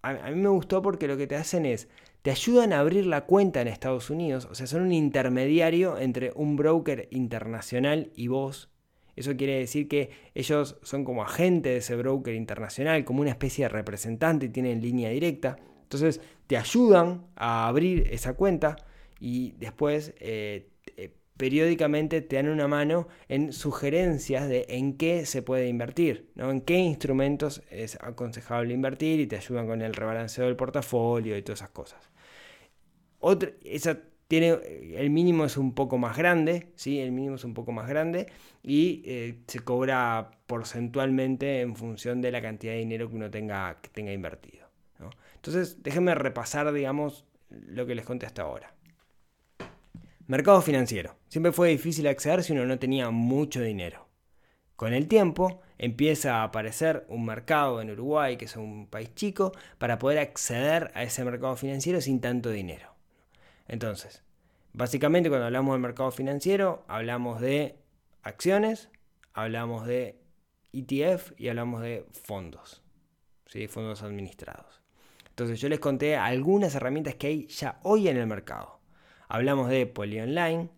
a, 0.05 0.31
mí 0.31 0.37
me 0.37 0.49
gustó 0.49 0.83
porque 0.83 1.09
lo 1.09 1.17
que 1.17 1.27
te 1.27 1.37
hacen 1.37 1.67
es, 1.67 1.89
te 2.23 2.31
ayudan 2.31 2.73
a 2.73 2.81
abrir 2.81 3.07
la 3.07 3.23
cuenta 3.23 3.61
en 3.61 3.69
Estados 3.69 4.11
Unidos, 4.11 4.47
o 4.51 4.55
sea, 4.55 4.67
son 4.67 4.83
un 4.83 4.93
intermediario 4.93 5.99
entre 5.99 6.33
un 6.35 6.57
broker 6.57 7.09
internacional 7.11 8.11
y 8.15 8.29
vos. 8.29 8.71
Eso 9.17 9.37
quiere 9.37 9.59
decir 9.59 9.89
que 9.89 10.11
ellos 10.35 10.77
son 10.83 11.05
como 11.05 11.23
agentes 11.23 11.73
de 11.73 11.79
ese 11.79 11.97
broker 11.97 12.35
internacional, 12.35 13.05
como 13.05 13.21
una 13.21 13.31
especie 13.31 13.65
de 13.65 13.69
representante 13.69 14.49
tienen 14.49 14.83
línea 14.83 15.11
directa. 15.11 15.57
Entonces 15.83 16.21
te 16.47 16.57
ayudan 16.57 17.27
a 17.37 17.69
abrir 17.69 18.09
esa 18.11 18.35
cuenta 18.35 18.77
y 19.19 19.53
después 19.53 20.15
eh, 20.19 20.69
eh, 20.97 21.11
periódicamente 21.37 22.21
te 22.21 22.37
dan 22.37 22.49
una 22.49 22.69
mano 22.69 23.09
en 23.29 23.53
sugerencias 23.53 24.49
de 24.49 24.67
en 24.69 24.97
qué 24.97 25.27
se 25.27 25.43
puede 25.43 25.69
invertir, 25.69 26.31
¿no? 26.35 26.51
en 26.51 26.61
qué 26.61 26.79
instrumentos 26.79 27.63
es 27.71 27.97
aconsejable 28.01 28.75
invertir 28.75 29.21
y 29.21 29.27
te 29.27 29.37
ayudan 29.37 29.67
con 29.67 29.83
el 29.83 29.95
rebalanceo 29.95 30.47
del 30.47 30.57
portafolio 30.57 31.37
y 31.37 31.43
todas 31.43 31.61
esas 31.61 31.71
cosas. 31.71 32.11
Otra, 33.19 33.51
esa 33.65 33.99
tiene, 34.29 34.59
el 34.97 35.11
mínimo 35.11 35.45
es 35.45 35.57
un 35.57 35.75
poco 35.75 35.99
más 35.99 36.17
grande, 36.17 36.69
¿sí? 36.77 36.99
el 37.01 37.13
mínimo 37.13 37.37
es 37.37 37.45
un 37.45 37.55
poco 37.55 37.73
más 37.73 37.89
grande 37.89 38.27
y 38.63 39.03
eh, 39.07 39.39
se 39.47 39.61
cobra 39.61 40.31
porcentualmente 40.47 41.61
en 41.61 41.77
función 41.77 42.21
de 42.21 42.33
la 42.33 42.43
cantidad 42.43 42.75
de 42.75 42.81
dinero 42.81 43.09
que 43.09 43.17
uno 43.17 43.31
tenga, 43.31 43.79
que 43.81 43.89
tenga 43.91 44.13
invertido. 44.13 44.64
Entonces, 45.45 45.83
déjenme 45.83 46.15
repasar, 46.15 46.73
digamos, 46.73 47.27
lo 47.51 47.85
que 47.85 47.95
les 47.95 48.07
conté 48.07 48.25
hasta 48.25 48.41
ahora. 48.41 48.73
Mercado 50.27 50.63
financiero. 50.63 51.17
Siempre 51.29 51.53
fue 51.53 51.69
difícil 51.69 52.07
acceder 52.07 52.43
si 52.43 52.55
uno 52.55 52.65
no 52.65 52.79
tenía 52.79 53.11
mucho 53.11 53.61
dinero. 53.61 54.09
Con 54.75 54.95
el 54.95 55.07
tiempo 55.07 55.61
empieza 55.77 56.37
a 56.37 56.45
aparecer 56.45 57.05
un 57.11 57.27
mercado 57.27 57.83
en 57.83 57.91
Uruguay, 57.91 58.39
que 58.39 58.47
es 58.47 58.57
un 58.57 58.87
país 58.87 59.15
chico, 59.15 59.53
para 59.77 59.99
poder 59.99 60.19
acceder 60.19 60.91
a 60.95 61.03
ese 61.03 61.23
mercado 61.27 61.57
financiero 61.57 62.01
sin 62.01 62.23
tanto 62.23 62.49
dinero. 62.49 62.95
Entonces, 63.69 64.23
básicamente 64.73 65.29
cuando 65.29 65.45
hablamos 65.45 65.75
del 65.75 65.83
mercado 65.83 66.11
financiero, 66.11 66.87
hablamos 66.89 67.43
de 67.43 67.77
acciones, 68.23 68.89
hablamos 69.35 69.87
de 69.87 70.19
ETF 70.73 71.33
y 71.37 71.49
hablamos 71.49 71.83
de 71.83 72.07
fondos, 72.13 72.83
¿sí? 73.45 73.69
fondos 73.69 74.03
administrados. 74.03 74.84
Entonces 75.35 75.61
yo 75.61 75.69
les 75.69 75.81
conté 75.81 76.15
algunas 76.15 76.77
herramientas 76.77 77.17
que 77.17 77.27
hay 77.27 77.47
ya 77.49 77.81
hoy 77.83 78.07
en 78.07 78.19
el 78.19 78.29
mercado. 78.29 78.79
Hablamos 79.27 79.69
de 79.69 79.85
Poly 79.85 80.21
Online, 80.21 80.69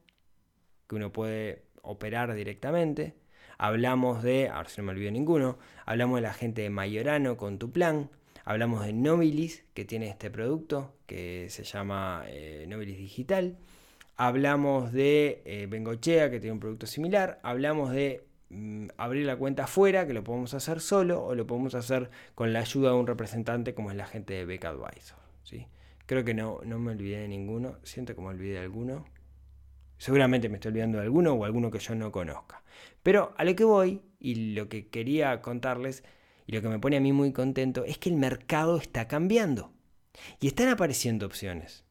que 0.89 0.95
uno 0.95 1.13
puede 1.13 1.67
operar 1.83 2.35
directamente. 2.35 3.15
Hablamos 3.59 4.23
de, 4.23 4.49
ahora 4.49 4.71
si 4.71 4.81
no 4.81 4.87
me 4.87 4.93
olvido 4.93 5.11
ninguno, 5.11 5.59
hablamos 5.85 6.17
de 6.17 6.23
la 6.23 6.33
gente 6.33 6.63
de 6.63 6.71
Mayorano 6.71 7.37
con 7.37 7.59
tu 7.59 7.71
plan. 7.71 8.09
Hablamos 8.47 8.87
de 8.87 8.95
Nobilis, 8.95 9.67
que 9.75 9.85
tiene 9.85 10.09
este 10.09 10.31
producto 10.31 10.95
que 11.05 11.49
se 11.51 11.63
llama 11.65 12.25
eh, 12.29 12.65
Nobilis 12.67 12.97
Digital. 12.97 13.59
Hablamos 14.17 14.91
de 14.91 15.43
eh, 15.45 15.67
Bengochea, 15.69 16.31
que 16.31 16.41
tiene 16.41 16.55
un 16.55 16.61
producto 16.61 16.87
similar. 16.87 17.41
Hablamos 17.43 17.91
de 17.93 18.25
abrir 18.97 19.27
la 19.27 19.37
cuenta 19.37 19.65
afuera, 19.65 20.07
que 20.07 20.13
lo 20.13 20.23
podemos 20.23 20.55
hacer 20.55 20.81
solo 20.81 21.25
o 21.25 21.35
lo 21.35 21.47
podemos 21.47 21.75
hacer 21.75 22.11
con 22.35 22.53
la 22.53 22.61
ayuda 22.61 22.91
de 22.91 22.97
un 22.97 23.07
representante 23.07 23.75
como 23.75 23.91
es 23.91 23.97
la 23.97 24.07
gente 24.07 24.35
de 24.35 24.45
Beck 24.45 24.65
Advisor. 24.65 25.19
¿sí? 25.43 25.67
Creo 26.07 26.25
que 26.25 26.35
no, 26.35 26.61
no 26.65 26.79
me 26.79 26.93
olvidé 26.93 27.19
de 27.19 27.29
ninguno. 27.29 27.79
Siento 27.83 28.15
que 28.15 28.21
me 28.21 28.29
olvidé 28.29 28.55
de 28.55 28.61
alguno. 28.61 29.07
Seguramente 29.99 30.49
me 30.49 30.57
estoy 30.57 30.71
olvidando 30.71 30.99
de 30.99 31.05
alguno 31.05 31.33
o 31.33 31.45
alguno 31.45 31.71
que 31.71 31.79
yo 31.79 31.95
no 31.95 32.13
conozca. 32.13 32.63
Pero 33.03 33.35
a 33.37 33.45
lo 33.45 33.57
que 33.57 33.65
voy 33.65 34.03
y 34.19 34.55
lo 34.55 34.69
que 34.69 34.89
quería 34.89 35.41
contarles 35.43 36.05
y 36.47 36.53
lo 36.53 36.63
que 36.63 36.69
me 36.69 36.79
pone 36.79 36.97
a 36.97 37.01
mí 37.01 37.13
muy 37.13 37.33
contento 37.33 37.85
es 37.85 37.99
que 37.99 38.11
el 38.11 38.17
mercado 38.17 38.77
está 38.77 39.09
cambiando. 39.09 39.73
Y 40.41 40.47
están 40.47 40.69
apareciendo 40.69 41.27
opciones. 41.27 41.85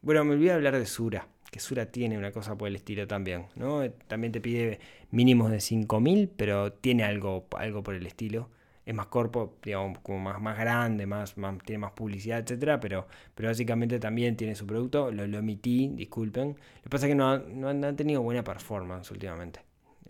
Bueno, 0.00 0.24
me 0.24 0.34
olvidé 0.34 0.50
de 0.50 0.56
hablar 0.56 0.78
de 0.78 0.86
Sura 0.86 1.28
que 1.50 1.60
Sura 1.60 1.86
tiene 1.86 2.18
una 2.18 2.32
cosa 2.32 2.56
por 2.56 2.68
el 2.68 2.76
estilo 2.76 3.06
también, 3.06 3.46
¿no? 3.56 3.90
También 4.06 4.32
te 4.32 4.40
pide 4.40 4.80
mínimos 5.10 5.50
de 5.50 5.60
5000, 5.60 6.28
pero 6.36 6.72
tiene 6.72 7.04
algo, 7.04 7.46
algo 7.56 7.82
por 7.82 7.94
el 7.94 8.06
estilo. 8.06 8.50
Es 8.84 8.94
más 8.94 9.06
corpo, 9.06 9.56
digamos, 9.62 9.98
como 10.00 10.18
más, 10.18 10.40
más 10.40 10.58
grande, 10.58 11.06
más, 11.06 11.34
tiene 11.64 11.78
más 11.78 11.92
publicidad, 11.92 12.38
etcétera, 12.40 12.80
pero, 12.80 13.06
pero 13.34 13.48
básicamente 13.48 13.98
también 13.98 14.36
tiene 14.36 14.54
su 14.54 14.66
producto. 14.66 15.10
Lo, 15.10 15.26
lo 15.26 15.38
omití, 15.38 15.88
disculpen. 15.88 16.48
Lo 16.48 16.82
que 16.82 16.88
pasa 16.88 17.06
es 17.06 17.10
que 17.10 17.14
no, 17.14 17.38
no 17.38 17.68
han 17.68 17.96
tenido 17.96 18.22
buena 18.22 18.44
performance 18.44 19.10
últimamente. 19.10 19.60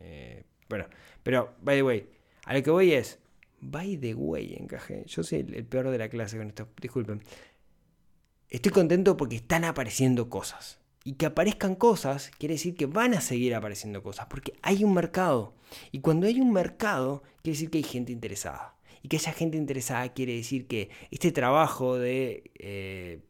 Eh, 0.01 0.45
bueno, 0.69 0.87
pero, 1.23 1.55
by 1.63 1.77
the 1.77 1.83
way, 1.83 2.09
a 2.45 2.55
lo 2.55 2.63
que 2.63 2.71
voy 2.71 2.93
es, 2.93 3.19
by 3.61 3.97
the 3.97 4.15
way, 4.15 4.55
encajé. 4.55 5.05
Yo 5.07 5.25
soy 5.25 5.41
el, 5.41 5.55
el 5.55 5.65
peor 5.65 5.91
de 5.91 5.99
la 5.99 6.09
clase 6.09 6.37
con 6.37 6.47
esto, 6.47 6.69
disculpen. 6.81 7.21
Estoy 8.49 8.73
contento 8.73 9.17
porque 9.17 9.37
están 9.37 9.65
apareciendo 9.65 10.31
cosas 10.31 10.81
y 11.09 11.15
que 11.15 11.25
aparezcan 11.25 11.75
cosas, 11.75 12.31
quiere 12.39 12.57
decir 12.57 12.75
que 12.75 12.85
van 12.85 13.15
a 13.15 13.23
seguir 13.23 13.55
apareciendo 13.55 14.03
cosas, 14.03 14.27
porque 14.27 14.53
hay 14.61 14.85
un 14.85 14.93
mercado. 14.93 15.55
Y 15.91 16.01
cuando 16.01 16.27
hay 16.27 16.39
un 16.39 16.53
mercado, 16.53 17.23
quiere 17.41 17.55
decir 17.55 17.71
que 17.71 17.79
hay 17.79 17.85
gente 17.85 18.13
interesada. 18.13 18.75
Y 19.03 19.09
que 19.09 19.17
haya 19.17 19.33
gente 19.33 19.57
interesada 19.57 20.13
quiere 20.13 20.35
decir 20.35 20.67
que 20.67 20.91
este 21.11 21.33
trabajo 21.33 21.97
de 21.97 22.51
eh, 22.59 23.21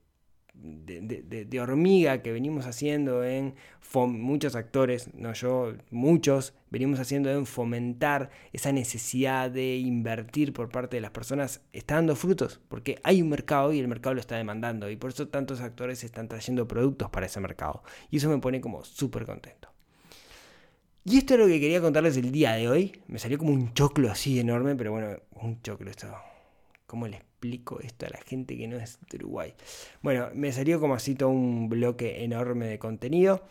de, 0.54 1.60
hormiga 1.60 2.20
que 2.20 2.32
venimos 2.32 2.66
haciendo 2.66 3.22
en 3.22 3.54
muchos 3.94 4.56
actores, 4.56 5.14
no 5.14 5.32
yo, 5.34 5.74
muchos, 5.92 6.54
venimos 6.70 7.00
haciendo 7.00 7.30
en 7.30 7.46
fomentar 7.46 8.30
esa 8.52 8.72
necesidad 8.72 9.50
de 9.50 9.76
invertir 9.76 10.52
por 10.52 10.68
parte 10.68 10.96
de 10.96 11.00
las 11.00 11.10
personas, 11.10 11.62
está 11.72 11.96
dando 11.96 12.16
frutos, 12.16 12.60
porque 12.68 12.98
hay 13.02 13.22
un 13.22 13.28
mercado 13.28 13.72
y 13.72 13.78
el 13.78 13.88
mercado 13.88 14.14
lo 14.14 14.20
está 14.20 14.36
demandando, 14.36 14.90
y 14.90 14.96
por 14.96 15.10
eso 15.10 15.28
tantos 15.28 15.60
actores 15.60 16.04
están 16.04 16.28
trayendo 16.28 16.68
productos 16.68 17.10
para 17.10 17.26
ese 17.26 17.40
mercado. 17.40 17.82
Y 18.10 18.18
eso 18.18 18.28
me 18.28 18.38
pone 18.38 18.60
como 18.60 18.84
súper 18.84 19.24
contento. 19.26 19.68
Y 21.04 21.16
esto 21.16 21.34
es 21.34 21.40
lo 21.40 21.46
que 21.46 21.58
quería 21.58 21.80
contarles 21.80 22.18
el 22.18 22.30
día 22.30 22.52
de 22.52 22.68
hoy. 22.68 23.00
Me 23.06 23.18
salió 23.18 23.38
como 23.38 23.52
un 23.52 23.72
choclo 23.72 24.10
así 24.10 24.38
enorme, 24.38 24.76
pero 24.76 24.92
bueno, 24.92 25.16
un 25.40 25.62
choclo 25.62 25.90
esto. 25.90 26.06
¿Cómo 26.86 27.06
les 27.08 27.20
explico 27.20 27.80
esto 27.80 28.04
a 28.04 28.10
la 28.10 28.20
gente 28.26 28.58
que 28.58 28.68
no 28.68 28.76
es 28.76 28.98
de 29.08 29.16
Uruguay? 29.16 29.54
Bueno, 30.02 30.28
me 30.34 30.52
salió 30.52 30.80
como 30.80 30.94
así 30.94 31.14
todo 31.14 31.30
un 31.30 31.68
bloque 31.68 32.24
enorme 32.24 32.66
de 32.66 32.78
contenido. 32.78 33.42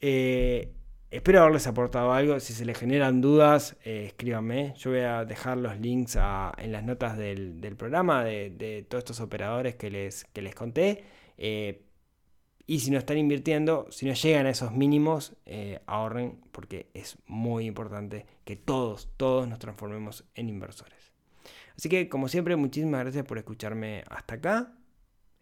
Eh, 0.00 0.72
espero 1.10 1.40
haberles 1.40 1.66
aportado 1.66 2.12
algo. 2.12 2.38
Si 2.40 2.52
se 2.52 2.64
les 2.64 2.78
generan 2.78 3.20
dudas, 3.20 3.76
eh, 3.84 4.04
escríbanme. 4.06 4.74
Yo 4.76 4.90
voy 4.90 5.00
a 5.00 5.24
dejar 5.24 5.58
los 5.58 5.78
links 5.78 6.16
en 6.16 6.72
las 6.72 6.84
notas 6.84 7.16
del, 7.16 7.58
programa 7.76 8.24
de, 8.24 8.86
todos 8.88 9.02
estos 9.02 9.20
operadores 9.20 9.76
que 9.76 9.90
les, 9.90 10.24
que 10.26 10.42
les 10.42 10.54
conté. 10.54 11.04
Eh, 11.38 11.82
y 12.66 12.80
si 12.80 12.90
no 12.90 12.98
están 12.98 13.18
invirtiendo, 13.18 13.86
si 13.90 14.06
no 14.06 14.14
llegan 14.14 14.46
a 14.46 14.50
esos 14.50 14.72
mínimos, 14.72 15.36
ahorren 15.86 16.40
porque 16.50 16.90
es 16.94 17.16
muy 17.26 17.66
importante 17.66 18.26
que 18.44 18.56
todos, 18.56 19.08
todos 19.16 19.46
nos 19.46 19.60
transformemos 19.60 20.24
en 20.34 20.48
inversores. 20.48 21.12
Así 21.76 21.88
que, 21.88 22.08
como 22.08 22.28
siempre, 22.28 22.56
muchísimas 22.56 23.02
gracias 23.02 23.24
por 23.24 23.38
escucharme 23.38 24.02
hasta 24.08 24.36
acá, 24.36 24.72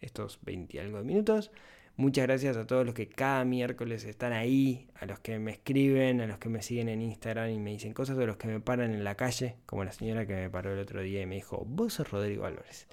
estos 0.01 0.39
20 0.43 0.77
y 0.77 0.81
algo 0.81 0.99
de 0.99 1.05
minutos. 1.05 1.51
Muchas 1.97 2.27
gracias 2.27 2.57
a 2.57 2.67
todos 2.67 2.85
los 2.85 2.93
que 2.93 3.09
cada 3.09 3.45
miércoles 3.45 4.03
están 4.03 4.33
ahí, 4.33 4.89
a 4.99 5.07
los 5.07 5.21
que 5.21 5.39
me 5.39 5.53
escriben, 5.53 6.21
a 6.21 6.27
los 6.27 6.39
que 6.39 6.49
me 6.49 6.61
siguen 6.61 6.89
en 6.89 7.01
Instagram 7.01 7.51
y 7.51 7.59
me 7.61 7.71
dicen 7.71 7.93
cosas, 7.93 8.19
a 8.19 8.23
los 8.23 8.37
que 8.37 8.49
me 8.49 8.59
paran 8.59 8.93
en 8.93 9.05
la 9.05 9.15
calle, 9.15 9.59
como 9.65 9.85
la 9.85 9.93
señora 9.93 10.27
que 10.27 10.35
me 10.35 10.51
paró 10.51 10.73
el 10.73 10.81
otro 10.81 11.03
día 11.03 11.23
y 11.23 11.27
me 11.27 11.37
dijo, 11.37 11.65
vos 11.65 11.95
sos 11.95 12.11
Rodrigo 12.11 12.47
Álvarez. 12.47 12.89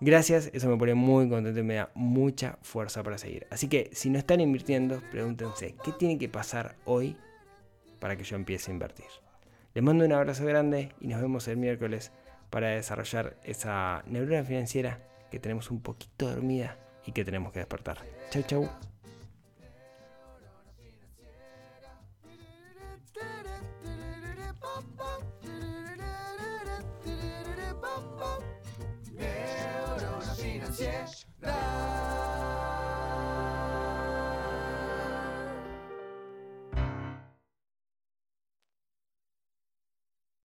Gracias, 0.00 0.50
eso 0.52 0.68
me 0.68 0.76
pone 0.76 0.92
muy 0.92 1.30
contento 1.30 1.60
y 1.60 1.62
me 1.62 1.76
da 1.76 1.90
mucha 1.94 2.58
fuerza 2.60 3.02
para 3.02 3.16
seguir. 3.16 3.46
Así 3.48 3.68
que 3.68 3.88
si 3.94 4.10
no 4.10 4.18
están 4.18 4.42
invirtiendo, 4.42 5.02
pregúntense, 5.10 5.74
¿qué 5.82 5.92
tiene 5.92 6.18
que 6.18 6.28
pasar 6.28 6.76
hoy 6.84 7.16
para 8.00 8.16
que 8.16 8.24
yo 8.24 8.36
empiece 8.36 8.70
a 8.70 8.74
invertir? 8.74 9.06
Les 9.72 9.82
mando 9.82 10.04
un 10.04 10.12
abrazo 10.12 10.44
grande 10.44 10.92
y 11.00 11.06
nos 11.06 11.22
vemos 11.22 11.48
el 11.48 11.56
miércoles 11.56 12.12
para 12.50 12.68
desarrollar 12.68 13.38
esa 13.44 14.04
neurona 14.06 14.44
financiera 14.44 15.00
que 15.30 15.38
tenemos 15.38 15.70
un 15.70 15.80
poquito 15.80 16.28
dormida 16.28 16.76
y 17.06 17.12
que 17.12 17.24
tenemos 17.24 17.52
que 17.52 17.60
despertar. 17.60 17.98
Chau, 18.30 18.42
chau. 18.42 18.89